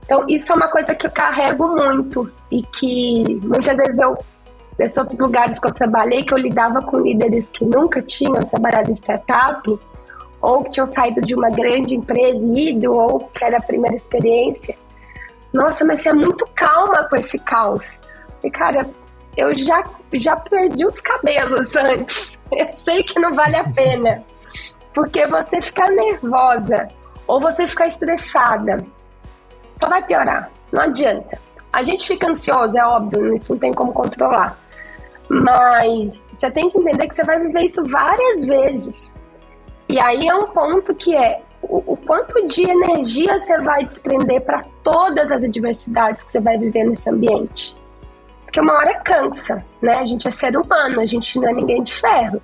[0.05, 4.15] Então, isso é uma coisa que eu carrego muito e que muitas vezes eu,
[4.79, 8.91] nesses outros lugares que eu trabalhei, que eu lidava com líderes que nunca tinham trabalhado
[8.91, 9.79] em startup,
[10.41, 13.97] ou que tinham saído de uma grande empresa e ido, ou que era a primeira
[13.97, 14.77] experiência.
[15.53, 18.01] Nossa, mas você é muito calma com esse caos.
[18.43, 18.87] E, cara,
[19.37, 22.39] eu já, já perdi os cabelos antes.
[22.53, 24.23] Eu sei que não vale a pena.
[24.93, 26.89] Porque você ficar nervosa
[27.27, 28.77] ou você ficar estressada
[29.75, 30.51] só vai piorar.
[30.73, 31.39] Não adianta.
[31.73, 34.57] A gente fica ansioso, é óbvio, isso não tem como controlar.
[35.29, 39.15] Mas você tem que entender que você vai viver isso várias vezes.
[39.89, 44.43] E aí é um ponto que é o, o quanto de energia você vai desprender
[44.43, 47.77] para todas as adversidades que você vai viver nesse ambiente.
[48.45, 49.95] Porque uma hora cansa, né?
[49.99, 52.41] A gente é ser humano, a gente não é ninguém de ferro.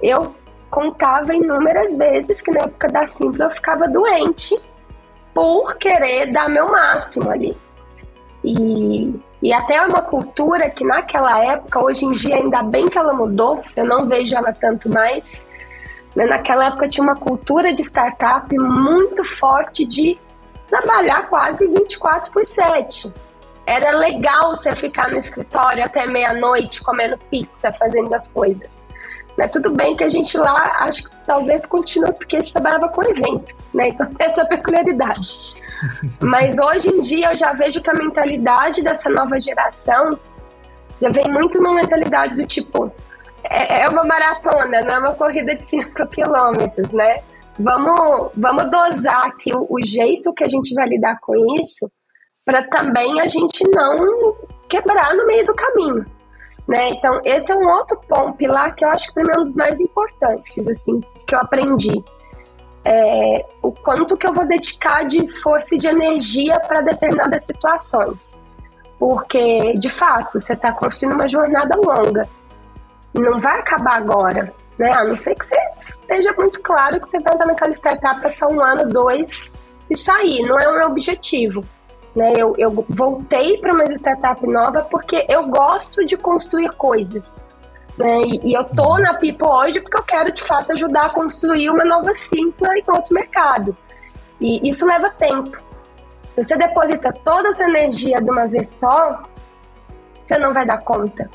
[0.00, 0.34] Eu
[0.70, 4.56] contava inúmeras vezes que na época da Simpla eu ficava doente
[5.34, 7.56] por querer dar meu máximo ali.
[8.44, 12.98] E, e até é uma cultura que naquela época, hoje em dia ainda bem que
[12.98, 15.46] ela mudou, eu não vejo ela tanto mais.
[16.14, 16.26] Né?
[16.26, 20.18] Naquela época tinha uma cultura de startup muito forte de
[20.68, 23.12] trabalhar quase 24 por 7.
[23.66, 28.84] Era legal você ficar no escritório até meia-noite comendo pizza, fazendo as coisas.
[29.40, 29.48] Né?
[29.48, 33.02] Tudo bem que a gente lá, acho que talvez continue, porque a gente trabalhava com
[33.02, 33.88] evento, né?
[33.88, 35.54] Então tem essa peculiaridade.
[36.20, 40.18] Mas hoje em dia eu já vejo que a mentalidade dessa nova geração
[41.00, 42.92] já vem muito numa mentalidade do tipo,
[43.42, 47.22] é, é uma maratona, não é uma corrida de 5 quilômetros, né?
[47.58, 51.90] Vamos, vamos dosar aqui o, o jeito que a gente vai lidar com isso
[52.44, 54.36] para também a gente não
[54.68, 56.19] quebrar no meio do caminho.
[56.70, 56.90] Né?
[56.90, 59.44] Então, esse é um outro ponto, pilar que eu acho que para mim é um
[59.44, 62.04] dos mais importantes, assim, que eu aprendi.
[62.84, 68.38] É, o quanto que eu vou dedicar de esforço e de energia para determinadas situações.
[69.00, 72.28] Porque, de fato, você está construindo uma jornada longa.
[73.18, 74.92] Não vai acabar agora, né?
[74.92, 75.56] A não ser que você
[76.02, 79.50] esteja muito claro que você vai entrar naquela startup passar um ano, dois
[79.90, 80.46] e sair.
[80.46, 81.64] Não é o meu objetivo.
[82.14, 82.32] Né?
[82.36, 87.44] Eu, eu voltei para uma startup nova porque eu gosto de construir coisas.
[87.96, 88.20] Né?
[88.22, 91.70] E, e, eu tô na Pipo hoje porque eu quero de fato ajudar a construir
[91.70, 93.76] uma nova Simpla em outro mercado.
[94.40, 95.62] E isso leva tempo.
[96.32, 99.22] Se você deposita toda a sua energia de uma vez só,
[100.24, 101.28] você não vai dar conta.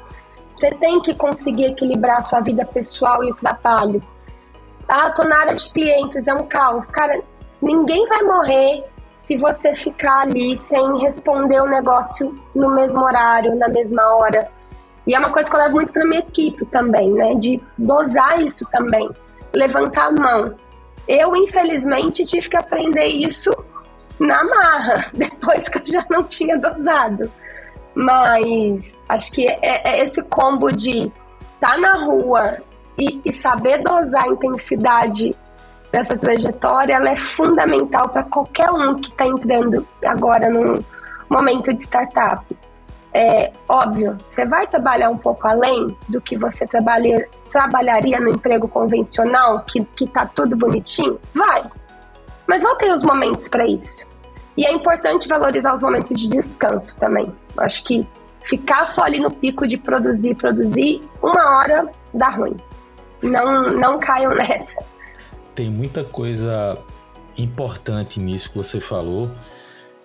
[0.55, 4.01] Você tem que conseguir equilibrar a sua vida pessoal e o trabalho.
[4.87, 6.91] Ah, tô na área de clientes, é um caos.
[6.91, 7.21] Cara,
[7.61, 8.85] ninguém vai morrer
[9.25, 14.47] se você ficar ali sem responder o negócio no mesmo horário, na mesma hora.
[15.07, 17.33] E é uma coisa que eu levo muito para minha equipe também, né?
[17.33, 19.09] De dosar isso também,
[19.51, 20.53] levantar a mão.
[21.07, 23.49] Eu, infelizmente, tive que aprender isso
[24.19, 27.31] na marra, depois que eu já não tinha dosado.
[27.95, 32.59] Mas acho que é, é esse combo de estar tá na rua
[32.95, 35.35] e, e saber dosar a intensidade
[35.95, 40.83] dessa trajetória, ela é fundamental para qualquer um que está entrando agora num
[41.29, 42.45] momento de startup.
[43.13, 48.67] É óbvio, você vai trabalhar um pouco além do que você trabalha, trabalharia no emprego
[48.67, 51.17] convencional, que, que tá tudo bonitinho?
[51.33, 51.63] Vai.
[52.45, 54.05] Mas vão ter os momentos para isso.
[54.57, 57.33] E é importante valorizar os momentos de descanso também.
[57.57, 58.05] Acho que
[58.41, 62.57] ficar só ali no pico de produzir, produzir, uma hora dá ruim.
[63.23, 64.77] Não, não caiam nessa
[65.55, 66.77] tem muita coisa
[67.37, 69.31] importante nisso que você falou.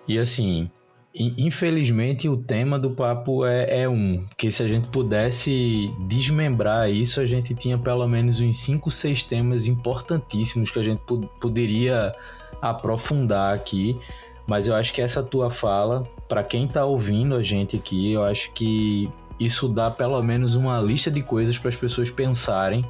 [0.06, 0.70] E assim,
[1.12, 7.20] Infelizmente, o tema do papo é, é, um, que se a gente pudesse desmembrar isso,
[7.20, 11.02] a gente tinha pelo menos uns 5, 6 temas importantíssimos que a gente
[11.40, 12.14] poderia
[12.62, 13.98] aprofundar aqui.
[14.46, 18.24] Mas eu acho que essa tua fala, para quem está ouvindo a gente aqui, eu
[18.24, 22.84] acho que isso dá pelo menos uma lista de coisas para as pessoas pensarem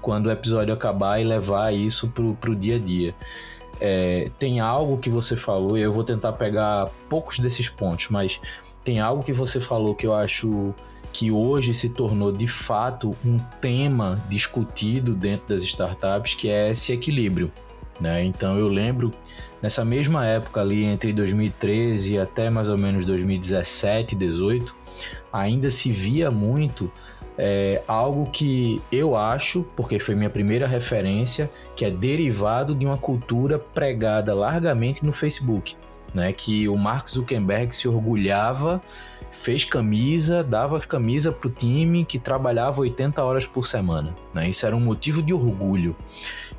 [0.00, 3.14] quando o episódio acabar e levar isso pro, pro dia a dia.
[3.80, 8.40] É, tem algo que você falou, e eu vou tentar pegar poucos desses pontos, mas
[8.84, 10.74] tem algo que você falou que eu acho
[11.12, 16.92] que hoje se tornou de fato um tema discutido dentro das startups, que é esse
[16.92, 17.50] equilíbrio.
[18.00, 18.24] Né?
[18.24, 19.12] Então eu lembro
[19.60, 24.74] nessa mesma época ali entre 2013 até mais ou menos 2017, 18,
[25.32, 26.90] ainda se via muito
[27.42, 32.98] é algo que eu acho, porque foi minha primeira referência, que é derivado de uma
[32.98, 35.74] cultura pregada largamente no Facebook.
[36.12, 38.82] Né, que o Mark Zuckerberg se orgulhava,
[39.30, 44.12] fez camisa, dava camisa para o time que trabalhava 80 horas por semana.
[44.34, 45.94] Né, isso era um motivo de orgulho.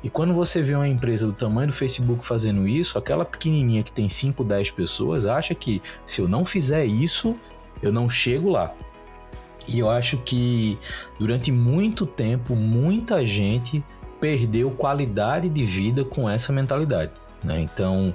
[0.02, 3.92] E quando você vê uma empresa do tamanho do Facebook fazendo isso, aquela pequenininha que
[3.92, 7.36] tem 5, 10 pessoas acha que se eu não fizer isso,
[7.82, 8.74] eu não chego lá.
[9.66, 10.78] E eu acho que
[11.18, 13.82] durante muito tempo, muita gente
[14.20, 17.12] perdeu qualidade de vida com essa mentalidade.
[17.42, 17.60] Né?
[17.60, 18.14] Então,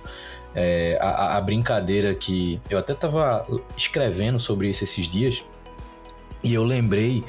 [0.55, 3.45] é, a, a, brincadeira que eu até estava
[3.75, 5.43] escrevendo sobre isso esses dias
[6.43, 7.23] e eu lembrei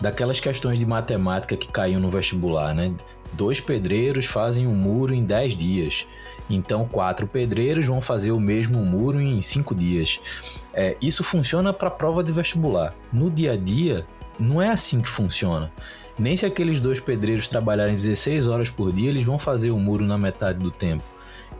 [0.00, 2.92] daquelas questões de matemática que caíam no vestibular, né?
[3.32, 6.06] Dois pedreiros fazem um muro em 10 dias.
[6.48, 10.20] Então, quatro pedreiros vão fazer o mesmo muro em cinco dias.
[10.72, 12.94] É, isso funciona para prova de vestibular.
[13.12, 14.06] No dia a dia,
[14.38, 15.72] não é assim que funciona.
[16.18, 20.04] Nem se aqueles dois pedreiros trabalharem 16 horas por dia, eles vão fazer o muro
[20.04, 21.04] na metade do tempo.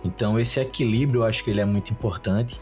[0.04, 2.60] Então, esse equilíbrio eu acho que ele é muito importante.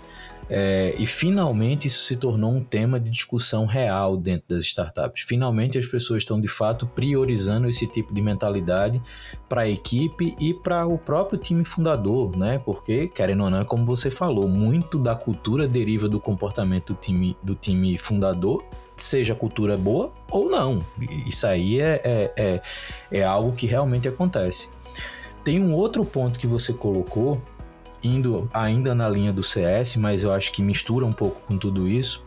[0.53, 5.23] É, e finalmente isso se tornou um tema de discussão real dentro das startups.
[5.23, 9.01] Finalmente as pessoas estão de fato priorizando esse tipo de mentalidade
[9.49, 12.59] para a equipe e para o próprio time fundador, né?
[12.59, 16.99] Porque, querendo ou não, é como você falou, muito da cultura deriva do comportamento do
[16.99, 18.65] time, do time fundador
[18.97, 20.85] seja cultura boa ou não.
[21.27, 22.63] Isso aí é, é, é,
[23.11, 24.71] é, algo que realmente acontece.
[25.43, 27.41] Tem um outro ponto que você colocou
[28.03, 31.89] indo ainda na linha do CS, mas eu acho que mistura um pouco com tudo
[31.89, 32.25] isso,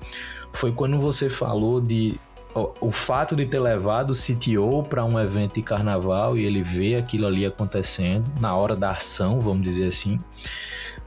[0.52, 2.20] foi quando você falou de
[2.54, 6.96] o, fato de ter levado o CTO para um evento de carnaval e ele vê
[6.96, 10.20] aquilo ali acontecendo na hora da ação, vamos dizer assim.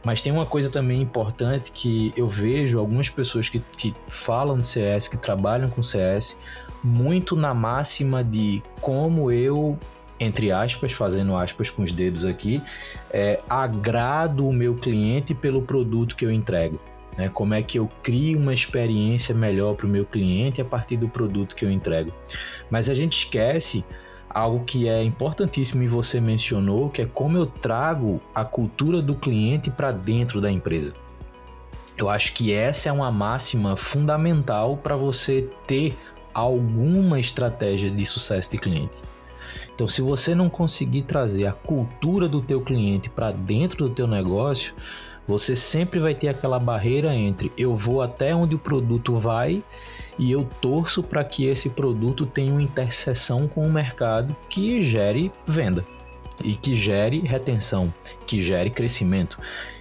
[0.05, 4.67] Mas tem uma coisa também importante que eu vejo algumas pessoas que, que falam de
[4.67, 6.41] CS, que trabalham com CS,
[6.83, 9.79] muito na máxima de como eu
[10.19, 12.63] entre aspas, fazendo aspas com os dedos aqui,
[13.11, 16.81] é, agrado o meu cliente pelo produto que eu entrego.
[17.17, 17.29] Né?
[17.29, 21.09] Como é que eu crio uma experiência melhor para o meu cliente a partir do
[21.09, 22.13] produto que eu entrego.
[22.71, 23.85] Mas a gente esquece
[24.29, 29.15] algo que é importantíssimo e você mencionou, que é como eu trago a cultura do
[29.15, 30.95] cliente para dentro da empresa.
[31.97, 35.97] Eu acho que essa é uma máxima fundamental para você ter
[36.35, 38.99] alguma estratégia de sucesso de cliente.
[39.77, 44.07] Então, se você não conseguir trazer a cultura do teu cliente para dentro do teu
[44.07, 44.75] negócio,
[45.29, 49.63] você sempre vai ter aquela barreira entre eu vou até onde o produto vai
[50.19, 55.31] e eu torço para que esse produto tenha uma interseção com o mercado que gere
[55.47, 55.85] venda
[56.43, 57.93] e que gere retenção,
[58.27, 59.39] que gere crescimento.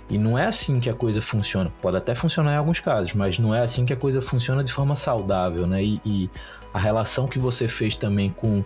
[0.10, 1.72] E não é assim que a coisa funciona.
[1.82, 4.74] Pode até funcionar em alguns casos, mas não é assim que a coisa funciona de
[4.74, 5.84] forma saudável, né?
[5.84, 6.30] E, e
[6.74, 8.64] a relação que você fez também com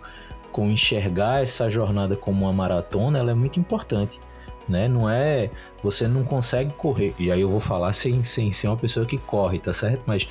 [0.51, 4.19] com enxergar essa jornada como uma maratona, ela é muito importante.
[4.67, 4.87] Né?
[4.87, 5.49] Não é.
[5.81, 7.15] Você não consegue correr.
[7.17, 10.03] E aí eu vou falar sem, sem ser uma pessoa que corre, tá certo?
[10.05, 10.27] Mas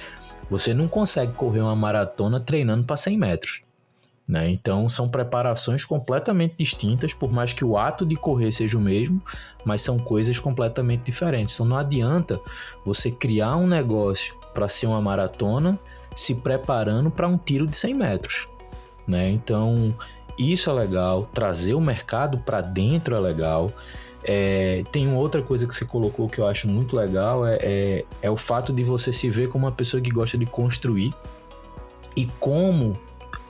[0.48, 3.62] você não consegue correr uma maratona treinando para 100 metros.
[4.26, 4.50] Né?
[4.50, 9.22] Então são preparações completamente distintas, por mais que o ato de correr seja o mesmo,
[9.64, 11.54] mas são coisas completamente diferentes.
[11.54, 12.38] Então não adianta
[12.84, 15.78] você criar um negócio para ser uma maratona
[16.14, 18.48] se preparando para um tiro de 100 metros
[19.08, 19.30] né?
[19.30, 19.94] Então,
[20.38, 23.72] isso é legal, trazer o mercado para dentro é legal.
[24.22, 28.30] É, tem outra coisa que você colocou que eu acho muito legal, é, é, é
[28.30, 31.14] o fato de você se ver como uma pessoa que gosta de construir
[32.14, 32.98] e como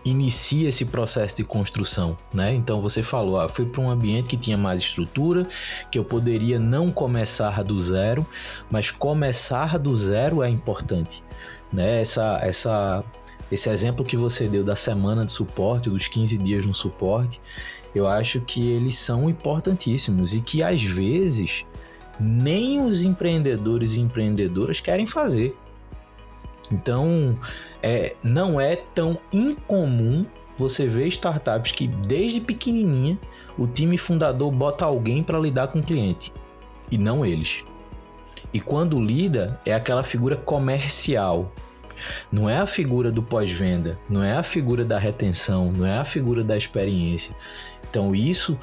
[0.05, 2.55] inicia esse processo de construção, né?
[2.55, 5.47] Então você falou, ah, fui para um ambiente que tinha mais estrutura,
[5.91, 8.27] que eu poderia não começar do zero,
[8.71, 11.23] mas começar do zero é importante,
[11.73, 12.01] né?
[12.01, 13.05] Essa essa
[13.51, 17.41] esse exemplo que você deu da semana de suporte, dos 15 dias no suporte,
[17.95, 21.65] eu acho que eles são importantíssimos e que às vezes
[22.21, 25.57] nem os empreendedores e empreendedoras querem fazer.
[26.71, 27.39] Então,
[27.83, 30.27] é, não é tão incomum
[30.57, 33.19] você ver startups que desde pequenininha
[33.57, 36.33] o time fundador bota alguém para lidar com o cliente
[36.91, 37.65] e não eles.
[38.53, 41.53] E quando lida é aquela figura comercial.
[42.31, 46.05] Não é a figura do pós-venda, não é a figura da retenção, não é a
[46.05, 47.35] figura da experiência.
[47.89, 48.59] Então isso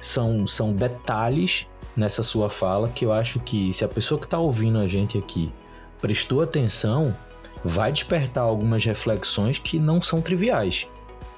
[0.00, 4.38] são, são detalhes nessa sua fala que eu acho que se a pessoa que está
[4.38, 5.52] ouvindo a gente aqui
[6.00, 7.16] prestou atenção,
[7.64, 10.86] vai despertar algumas reflexões que não são triviais.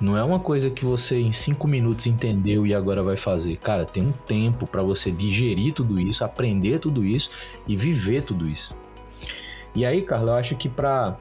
[0.01, 3.57] Não é uma coisa que você em cinco minutos entendeu e agora vai fazer.
[3.57, 7.31] Cara, tem um tempo para você digerir tudo isso, aprender tudo isso
[7.67, 8.75] e viver tudo isso.
[9.75, 11.17] E aí, Carlos, eu acho que para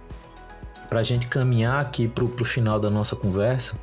[0.92, 3.80] a gente caminhar aqui para o final da nossa conversa,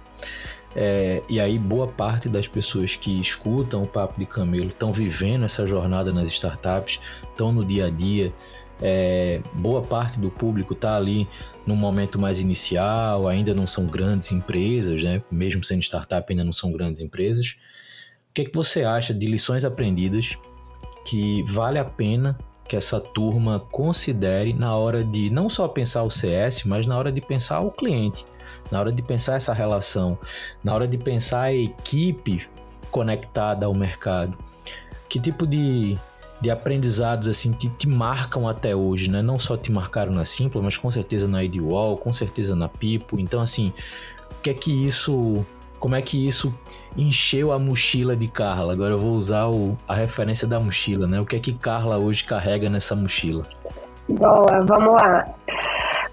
[0.74, 5.44] é, e aí boa parte das pessoas que escutam o Papo de Camelo estão vivendo
[5.44, 6.98] essa jornada nas startups,
[7.30, 8.32] estão no dia a dia,
[8.80, 11.28] é, boa parte do público está ali
[11.66, 15.22] no momento mais inicial, ainda não são grandes empresas, né?
[15.30, 17.56] mesmo sendo startup, ainda não são grandes empresas.
[18.30, 20.38] O que, é que você acha de lições aprendidas
[21.04, 22.38] que vale a pena
[22.72, 27.12] que essa turma considere na hora de não só pensar o CS, mas na hora
[27.12, 28.24] de pensar o cliente,
[28.70, 30.18] na hora de pensar essa relação,
[30.64, 32.48] na hora de pensar a equipe
[32.90, 34.38] conectada ao mercado?
[35.06, 35.98] Que tipo de
[36.40, 39.20] de aprendizados assim que te marcam até hoje, né?
[39.20, 43.20] Não só te marcaram na Simpla, mas com certeza na IDWall, com certeza na Pipo.
[43.20, 43.70] Então, assim,
[44.30, 45.44] o que é que isso.
[45.82, 46.54] Como é que isso
[46.96, 48.72] encheu a mochila de Carla?
[48.72, 51.20] Agora eu vou usar o, a referência da mochila, né?
[51.20, 53.44] O que é que Carla hoje carrega nessa mochila?
[54.08, 55.26] Boa, vamos lá.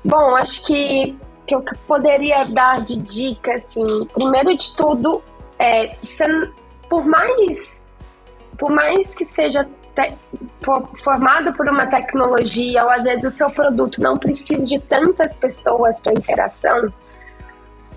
[0.03, 1.15] Bom, acho que
[1.45, 5.21] que eu poderia dar de dica, assim, primeiro de tudo,
[5.59, 5.95] é,
[6.89, 7.89] por mais
[8.57, 9.67] por mais que seja
[10.61, 15.37] for, formado por uma tecnologia ou às vezes o seu produto não precisa de tantas
[15.37, 16.91] pessoas para interação,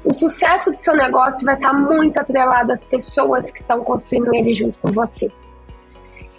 [0.05, 4.55] o sucesso do seu negócio vai estar muito atrelado às pessoas que estão construindo ele
[4.55, 5.31] junto com você.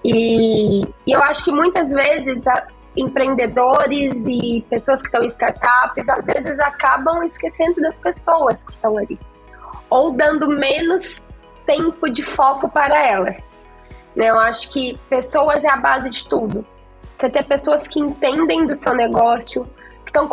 [0.03, 6.09] E, e eu acho que muitas vezes a, empreendedores e pessoas que estão em startups
[6.09, 9.18] às vezes acabam esquecendo das pessoas que estão ali
[9.89, 11.24] ou dando menos
[11.68, 13.51] tempo de foco para elas.
[14.16, 14.30] Né?
[14.30, 16.66] Eu acho que pessoas é a base de tudo.
[17.16, 19.68] Você ter pessoas que entendem do seu negócio,
[20.06, 20.28] estão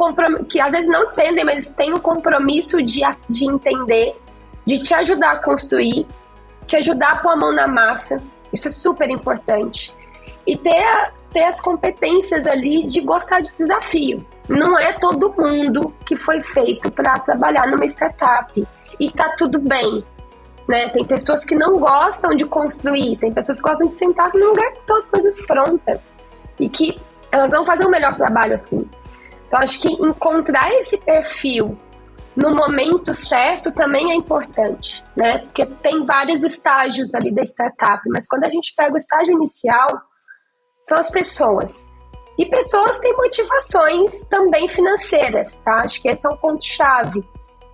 [0.49, 4.21] que às vezes não entendem, mas têm o compromisso de, de entender,
[4.67, 6.07] de te ajudar a construir,
[6.67, 8.23] te ajudar a pôr a mão na massa.
[8.53, 9.95] Isso é super importante.
[10.47, 14.25] E ter, ter as competências ali de gostar de desafio.
[14.49, 18.67] Não é todo mundo que foi feito para trabalhar numa startup.
[18.99, 20.05] E tá tudo bem.
[20.69, 20.89] Né?
[20.91, 24.73] Tem pessoas que não gostam de construir, tem pessoas que gostam de sentar num lugar
[24.73, 26.17] estão as coisas prontas
[26.61, 27.01] e que
[27.33, 28.89] elas vão fazer o um melhor trabalho assim.
[29.51, 31.77] Então, acho que encontrar esse perfil
[32.37, 35.39] no momento certo também é importante, né?
[35.39, 39.89] Porque tem vários estágios ali da startup, mas quando a gente pega o estágio inicial,
[40.89, 41.91] são as pessoas.
[42.39, 45.81] E pessoas têm motivações também financeiras, tá?
[45.81, 47.29] Acho que esse é um ponto-chave.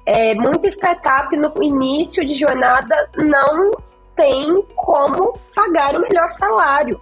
[0.07, 3.71] É, muita startup no início de jornada não
[4.17, 6.99] tem como pagar o melhor salário.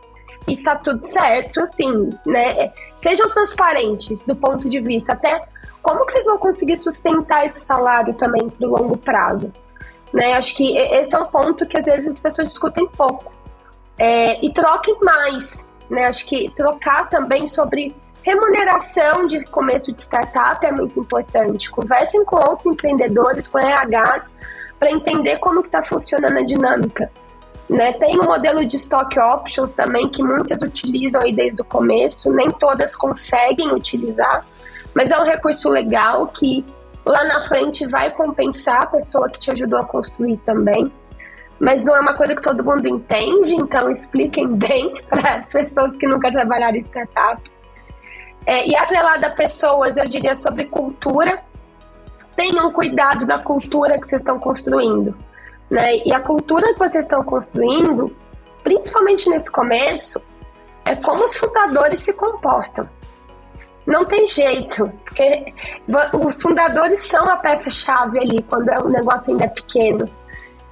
[0.47, 2.73] E tá tudo certo, assim, né?
[2.97, 5.47] Sejam transparentes do ponto de vista até
[5.83, 9.53] como que vocês vão conseguir sustentar esse salário também pro longo prazo.
[10.13, 10.35] Né?
[10.35, 13.33] Acho que esse é um ponto que às vezes as pessoas discutem pouco.
[13.99, 16.07] É, e troquem mais, né?
[16.07, 21.71] Acho que trocar também sobre Remuneração de começo de startup é muito importante.
[21.71, 24.35] Conversem com outros empreendedores, com RHs,
[24.79, 27.13] para entender como está funcionando a dinâmica.
[27.69, 27.93] Né?
[27.95, 32.51] Tem um modelo de stock options também que muitas utilizam aí desde o começo, nem
[32.51, 34.45] todas conseguem utilizar,
[34.95, 36.65] mas é um recurso legal que
[37.07, 40.93] lá na frente vai compensar a pessoa que te ajudou a construir também.
[41.59, 45.97] Mas não é uma coisa que todo mundo entende, então expliquem bem para as pessoas
[45.97, 47.41] que nunca trabalharam em startup
[48.47, 51.43] é, e atrelada a pessoas, eu diria sobre cultura.
[52.37, 55.17] Tenham cuidado da cultura que vocês estão construindo.
[55.71, 55.99] Né?
[56.05, 58.15] E a cultura que vocês estão construindo,
[58.63, 60.23] principalmente nesse começo,
[60.85, 62.89] é como os fundadores se comportam.
[63.87, 65.53] Não tem jeito, porque
[66.27, 70.09] os fundadores são a peça-chave ali quando o negócio ainda é pequeno.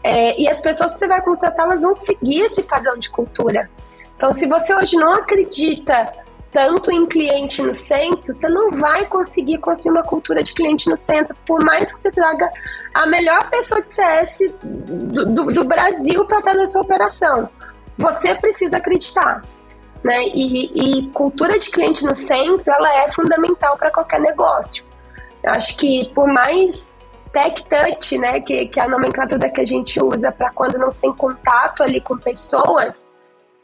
[0.03, 3.71] É, e as pessoas que você vai contratar, elas vão seguir esse padrão de cultura.
[4.17, 6.13] Então, se você hoje não acredita
[6.53, 10.99] tanto em cliente no centro, você não vai conseguir construir uma cultura de cliente no
[10.99, 12.49] centro, por mais que você traga
[12.93, 17.49] a melhor pessoa de CS do, do, do Brasil para estar na sua operação.
[17.97, 19.43] Você precisa acreditar.
[20.05, 20.25] Né?
[20.35, 24.85] E, e cultura de cliente no centro, ela é fundamental para qualquer negócio.
[25.43, 26.95] Eu acho que por mais
[27.33, 30.91] tech touch, né, que, que é a nomenclatura que a gente usa para quando não
[30.91, 33.11] se tem contato ali com pessoas,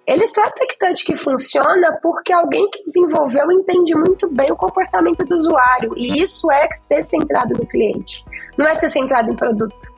[0.08, 0.50] ele só é
[0.80, 5.92] touch que funciona porque alguém que desenvolveu entende muito bem o comportamento do usuário.
[5.98, 8.24] E isso é ser centrado no cliente,
[8.56, 9.92] não é ser centrado em produto.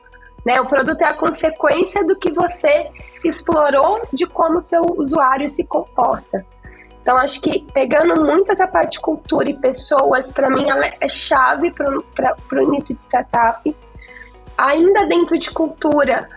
[0.45, 0.59] Né?
[0.59, 2.91] O produto é a consequência do que você
[3.23, 6.45] explorou de como seu usuário se comporta.
[7.01, 11.07] Então, acho que pegando muito essa parte de cultura e pessoas, para mim, ela é
[11.07, 13.75] chave para o início de startup.
[14.57, 16.27] Ainda dentro de cultura,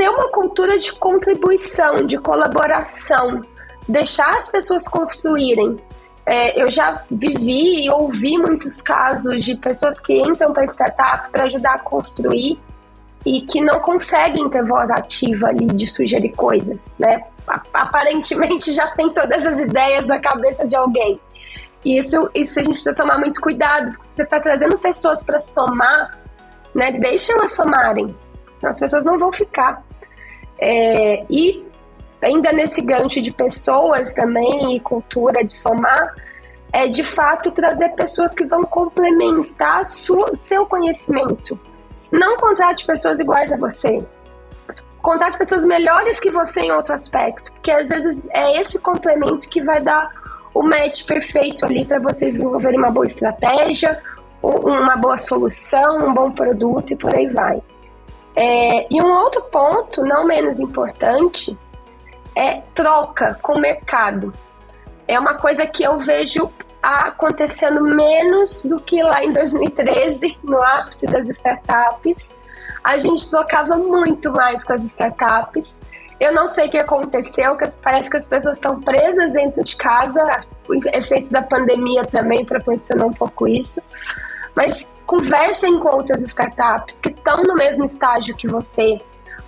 [0.00, 3.42] ter uma cultura de contribuição, de colaboração,
[3.86, 5.78] deixar as pessoas construírem.
[6.24, 11.44] É, eu já vivi e ouvi muitos casos de pessoas que entram para startup para
[11.44, 12.58] ajudar a construir
[13.26, 17.22] e que não conseguem ter voz ativa ali de sugerir coisas, né?
[17.74, 21.20] Aparentemente já tem todas as ideias na cabeça de alguém.
[21.84, 25.22] E isso, isso a gente precisa tomar muito cuidado, porque se você está trazendo pessoas
[25.22, 26.18] para somar,
[26.74, 26.92] né?
[26.92, 28.16] Deixa elas somarem.
[28.62, 29.89] As pessoas não vão ficar.
[30.60, 31.64] É, e
[32.22, 36.14] ainda nesse gancho de pessoas também e cultura de somar,
[36.72, 41.58] é de fato trazer pessoas que vão complementar seu conhecimento
[42.10, 44.04] não contrate pessoas iguais a você.
[45.00, 49.62] Contrate pessoas melhores que você em outro aspecto, porque às vezes é esse complemento que
[49.62, 50.10] vai dar
[50.52, 53.98] o match perfeito ali para vocês desenvolverem uma boa estratégia,
[54.42, 57.62] uma boa solução, um bom produto e por aí vai.
[58.34, 61.56] É, e um outro ponto, não menos importante,
[62.34, 64.32] é troca com o mercado.
[65.06, 66.50] É uma coisa que eu vejo
[66.82, 72.34] acontecendo menos do que lá em 2013, no ápice das startups.
[72.82, 75.82] A gente trocava muito mais com as startups.
[76.18, 79.76] Eu não sei o que aconteceu, que parece que as pessoas estão presas dentro de
[79.76, 80.22] casa.
[80.68, 83.82] O efeito da pandemia também proporcionou um pouco isso.
[84.54, 89.00] Mas conversem com outras startups que estão no mesmo estágio que você.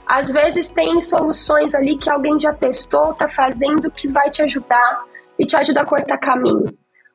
[0.06, 5.04] Às vezes tem soluções ali que alguém já testou, está fazendo, que vai te ajudar
[5.38, 6.64] e te ajuda a cortar caminho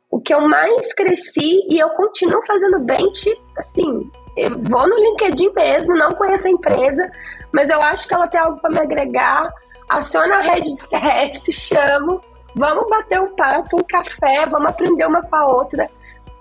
[0.10, 5.52] o que eu mais cresci e eu continuo fazendo bench, assim, eu vou no LinkedIn
[5.54, 7.12] mesmo, não conheço a empresa,
[7.52, 9.50] mas eu acho que ela tem algo para me agregar.
[9.90, 12.22] Aciona a rede de CS, chamo,
[12.56, 15.90] vamos bater um papo, um café, vamos aprender uma com a outra.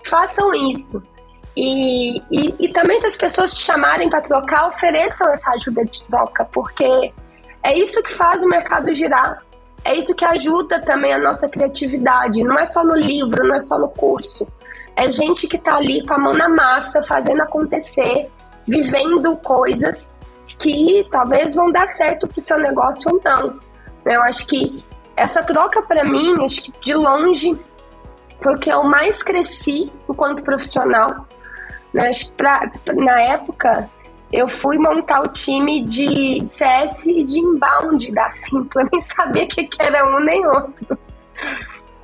[0.05, 1.01] Façam isso.
[1.59, 6.01] E, e, e também, se as pessoas te chamarem para trocar, ofereçam essa ajuda de
[6.03, 7.11] troca, porque
[7.63, 9.41] é isso que faz o mercado girar
[9.87, 12.43] é isso que ajuda também a nossa criatividade.
[12.43, 14.45] Não é só no livro, não é só no curso.
[14.97, 18.29] É gente que está ali com a mão na massa, fazendo acontecer,
[18.67, 20.17] vivendo coisas
[20.59, 23.59] que talvez vão dar certo para o seu negócio ou não.
[24.05, 24.83] Eu acho que
[25.15, 27.57] essa troca para mim, acho que de longe
[28.41, 31.26] foi o que eu mais cresci enquanto profissional.
[31.97, 32.11] Né?
[32.37, 33.89] Pra, na época,
[34.31, 39.47] eu fui montar o time de CS e de inbound da Simpla, nem sabia o
[39.47, 40.97] que, que era um nem outro.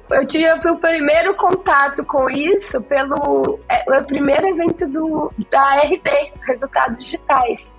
[0.10, 6.34] Eu tive o primeiro contato com isso pelo é, o primeiro evento do, da RD,
[6.48, 7.72] Resultados Digitais.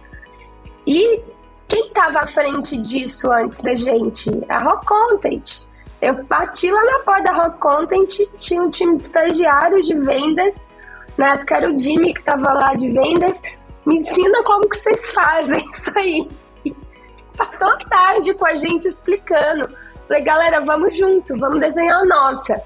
[0.87, 1.21] E
[1.67, 4.31] quem estava à frente disso antes da gente?
[4.49, 5.67] A Rock Content.
[6.01, 10.69] Eu bati lá na porta da Rock Content, tinha um time de estagiários de vendas.
[11.17, 13.41] Na época era o Jimmy que estava lá de vendas
[13.87, 16.29] me ensina como que vocês fazem isso aí.
[17.37, 19.69] Passou a tarde com a gente explicando.
[20.07, 22.63] Falei, galera, vamos junto, vamos desenhar a nossa.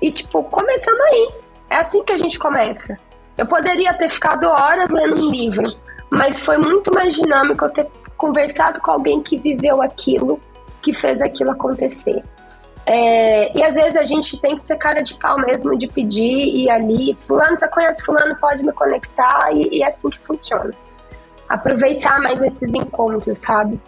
[0.00, 1.30] E, tipo, começamos aí.
[1.70, 2.98] É assim que a gente começa.
[3.36, 5.64] Eu poderia ter ficado horas lendo um livro,
[6.10, 10.40] mas foi muito mais dinâmico eu ter conversado com alguém que viveu aquilo,
[10.82, 12.22] que fez aquilo acontecer.
[12.90, 16.56] É, e às vezes a gente tem que ser cara de pau mesmo de pedir
[16.56, 20.72] e ali, fulano, você conhece fulano, pode me conectar e, e é assim que funciona.
[21.46, 23.78] Aproveitar mais esses encontros, sabe?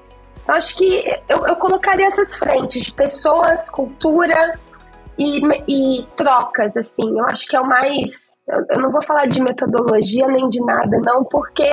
[0.47, 4.59] Eu acho que eu, eu colocaria essas frentes de pessoas, cultura
[5.17, 7.09] e, e trocas, assim.
[7.19, 8.33] Eu acho que é o mais.
[8.47, 11.69] Eu, eu não vou falar de metodologia nem de nada, não, porque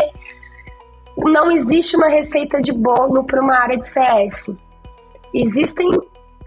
[1.18, 4.56] não existe uma receita de bolo para uma área de CS.
[5.34, 5.90] Existem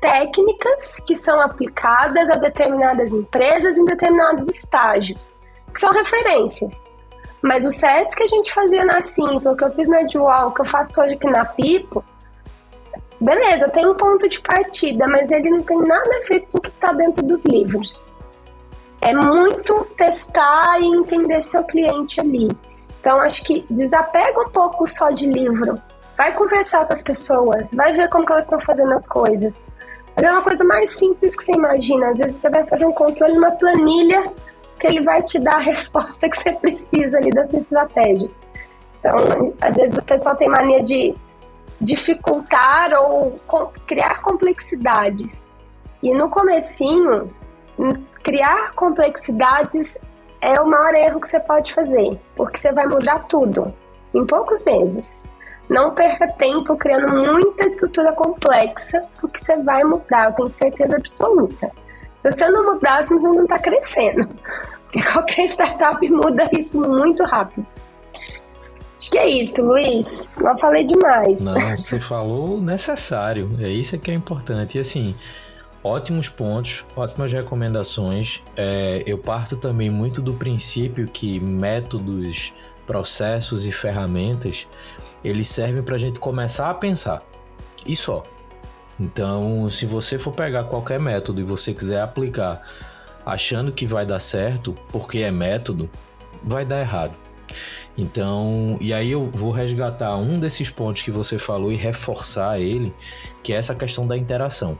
[0.00, 5.36] técnicas que são aplicadas a determinadas empresas em determinados estágios,
[5.72, 6.90] que são referências.
[7.42, 10.60] Mas o CS que a gente fazia na Simple, que eu fiz na Dual, que
[10.62, 12.04] eu faço hoje aqui na Pipo,
[13.20, 16.60] beleza, tenho um ponto de partida, mas ele não tem nada a ver com o
[16.60, 18.10] que está dentro dos livros.
[19.02, 22.48] É muito testar e entender seu cliente ali.
[23.00, 25.80] Então, acho que desapega um pouco só de livro.
[26.18, 29.64] Vai conversar com as pessoas, vai ver como elas estão fazendo as coisas.
[30.22, 32.10] É uma coisa mais simples que você imagina.
[32.10, 34.26] Às vezes você vai fazer um controle numa planilha
[34.78, 38.30] que ele vai te dar a resposta que você precisa ali da sua estratégia.
[38.98, 41.14] Então, às vezes o pessoal tem mania de
[41.80, 43.40] dificultar ou
[43.86, 45.48] criar complexidades.
[46.02, 47.30] E no comecinho,
[48.22, 49.98] criar complexidades
[50.40, 53.72] é o maior erro que você pode fazer, porque você vai mudar tudo
[54.14, 55.24] em poucos meses.
[55.70, 61.70] Não perca tempo criando muita estrutura complexa, porque você vai mudar, eu tenho certeza absoluta.
[62.18, 64.28] Se você não mudar, você não está crescendo.
[64.90, 67.64] Porque qualquer startup muda isso muito rápido.
[68.98, 70.32] Acho que é isso, Luiz.
[70.36, 71.42] Não falei demais.
[71.42, 73.56] Não, você falou necessário.
[73.60, 74.76] É isso que é importante.
[74.76, 75.14] E assim,
[75.84, 78.42] ótimos pontos, ótimas recomendações.
[78.56, 82.52] É, eu parto também muito do princípio que métodos,
[82.84, 84.66] processos e ferramentas
[85.24, 87.22] eles servem para a gente começar a pensar.
[87.86, 88.24] E só.
[88.98, 92.62] Então, se você for pegar qualquer método e você quiser aplicar
[93.24, 95.88] achando que vai dar certo, porque é método,
[96.42, 97.16] vai dar errado.
[97.96, 102.94] Então, e aí eu vou resgatar um desses pontos que você falou e reforçar ele,
[103.42, 104.78] que é essa questão da interação.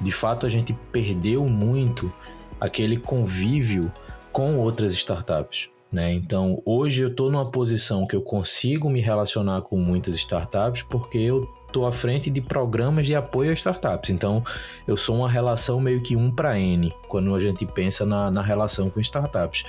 [0.00, 2.12] De fato, a gente perdeu muito
[2.60, 3.92] aquele convívio
[4.32, 5.70] com outras startups.
[5.90, 6.12] Né?
[6.12, 11.16] Então, hoje eu estou numa posição que eu consigo me relacionar com muitas startups porque
[11.16, 14.10] eu estou à frente de programas de apoio a startups.
[14.10, 14.42] Então,
[14.86, 18.42] eu sou uma relação meio que um para N quando a gente pensa na, na
[18.42, 19.64] relação com startups.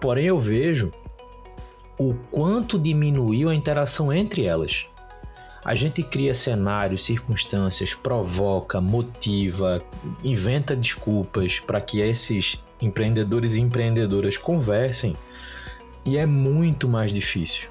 [0.00, 0.92] Porém, eu vejo
[1.98, 4.88] o quanto diminuiu a interação entre elas.
[5.62, 9.82] A gente cria cenários, circunstâncias, provoca, motiva,
[10.24, 15.16] inventa desculpas para que esses empreendedores e empreendedoras conversem
[16.04, 17.68] e é muito mais difícil.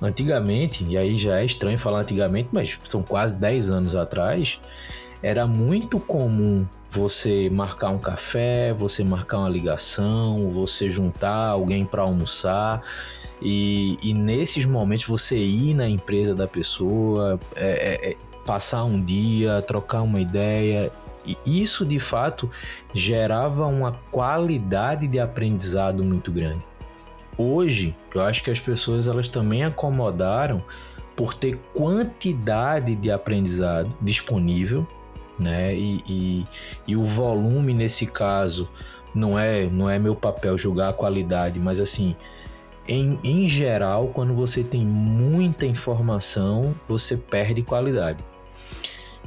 [0.00, 4.58] Antigamente, e aí já é estranho falar antigamente, mas são quase 10 anos atrás,
[5.22, 12.02] era muito comum você marcar um café, você marcar uma ligação, você juntar alguém para
[12.02, 12.82] almoçar
[13.40, 19.00] e, e, nesses momentos você ir na empresa da pessoa, é, é, é, passar um
[19.00, 20.92] dia, trocar uma ideia.
[21.44, 22.50] E isso de fato
[22.92, 26.64] gerava uma qualidade de aprendizado muito grande.
[27.36, 30.62] Hoje, eu acho que as pessoas elas também acomodaram
[31.16, 34.86] por ter quantidade de aprendizado disponível,
[35.38, 35.74] né?
[35.74, 36.46] E, e,
[36.86, 38.68] e o volume nesse caso
[39.14, 42.14] não é não é meu papel julgar a qualidade, mas assim
[42.88, 48.24] em, em geral, quando você tem muita informação, você perde qualidade.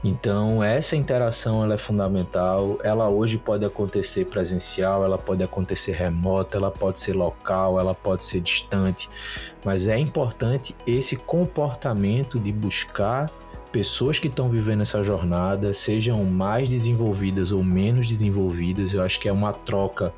[0.03, 2.77] Então, essa interação ela é fundamental.
[2.83, 8.23] Ela hoje pode acontecer presencial, ela pode acontecer remota, ela pode ser local, ela pode
[8.23, 9.09] ser distante,
[9.63, 13.31] mas é importante esse comportamento de buscar
[13.71, 18.93] pessoas que estão vivendo essa jornada, sejam mais desenvolvidas ou menos desenvolvidas.
[18.93, 20.13] Eu acho que é uma troca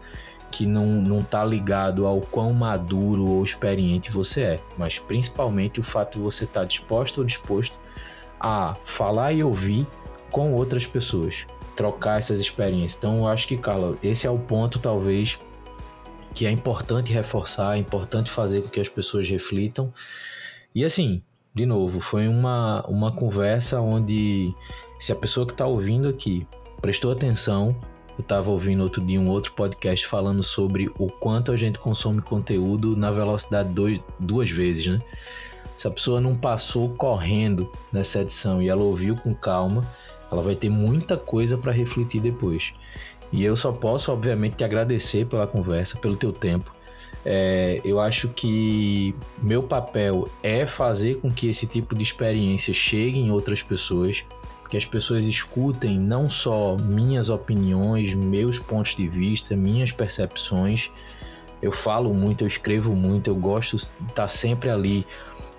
[0.52, 5.84] que não, não tá ligado ao quão maduro ou experiente você é, mas principalmente o
[5.84, 7.78] fato de você estar tá disposto ou disposto
[8.48, 9.88] a falar e ouvir
[10.30, 13.00] com outras pessoas, trocar essas experiências.
[13.00, 15.40] Então, eu acho que, Carla, esse é o ponto, talvez,
[16.32, 19.92] que é importante reforçar, é importante fazer com que as pessoas reflitam.
[20.76, 21.24] E assim,
[21.56, 24.54] de novo, foi uma, uma conversa onde,
[25.00, 26.48] se a pessoa que está ouvindo aqui
[26.80, 27.76] prestou atenção,
[28.16, 32.22] eu estava ouvindo outro dia um outro podcast falando sobre o quanto a gente consome
[32.22, 35.02] conteúdo na velocidade dois, duas vezes, né?
[35.76, 39.86] Se a pessoa não passou correndo nessa edição e ela ouviu com calma,
[40.32, 42.74] ela vai ter muita coisa para refletir depois.
[43.32, 46.74] E eu só posso, obviamente, te agradecer pela conversa, pelo teu tempo.
[47.26, 53.18] É, eu acho que meu papel é fazer com que esse tipo de experiência chegue
[53.18, 54.24] em outras pessoas
[54.70, 60.92] que as pessoas escutem não só minhas opiniões, meus pontos de vista, minhas percepções.
[61.62, 65.06] Eu falo muito, eu escrevo muito, eu gosto de estar sempre ali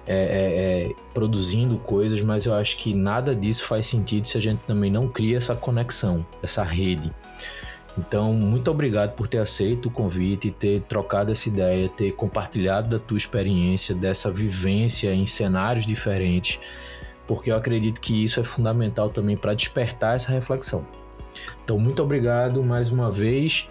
[0.07, 4.41] é, é, é, produzindo coisas, mas eu acho que nada disso faz sentido se a
[4.41, 7.13] gente também não cria essa conexão, essa rede.
[7.99, 12.99] Então, muito obrigado por ter aceito o convite, ter trocado essa ideia, ter compartilhado da
[12.99, 16.61] tua experiência, dessa vivência em cenários diferentes
[17.27, 20.87] porque eu acredito que isso é fundamental também para despertar essa reflexão.
[21.63, 23.69] Então, muito obrigado mais uma vez.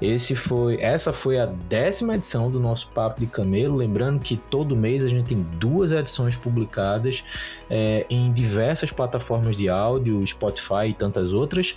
[0.00, 3.76] Esse foi, essa foi a décima edição do nosso Papo de Camelo.
[3.76, 7.24] Lembrando que todo mês a gente tem duas edições publicadas
[7.68, 11.76] é, em diversas plataformas de áudio, Spotify e tantas outras.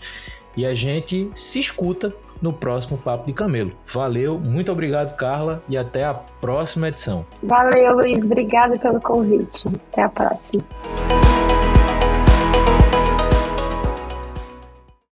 [0.55, 3.71] E a gente se escuta no próximo Papo de Camelo.
[3.85, 7.25] Valeu, muito obrigado, Carla, e até a próxima edição.
[7.43, 8.25] Valeu, Luiz.
[8.25, 9.67] Obrigada pelo convite.
[9.67, 10.63] Até a próxima.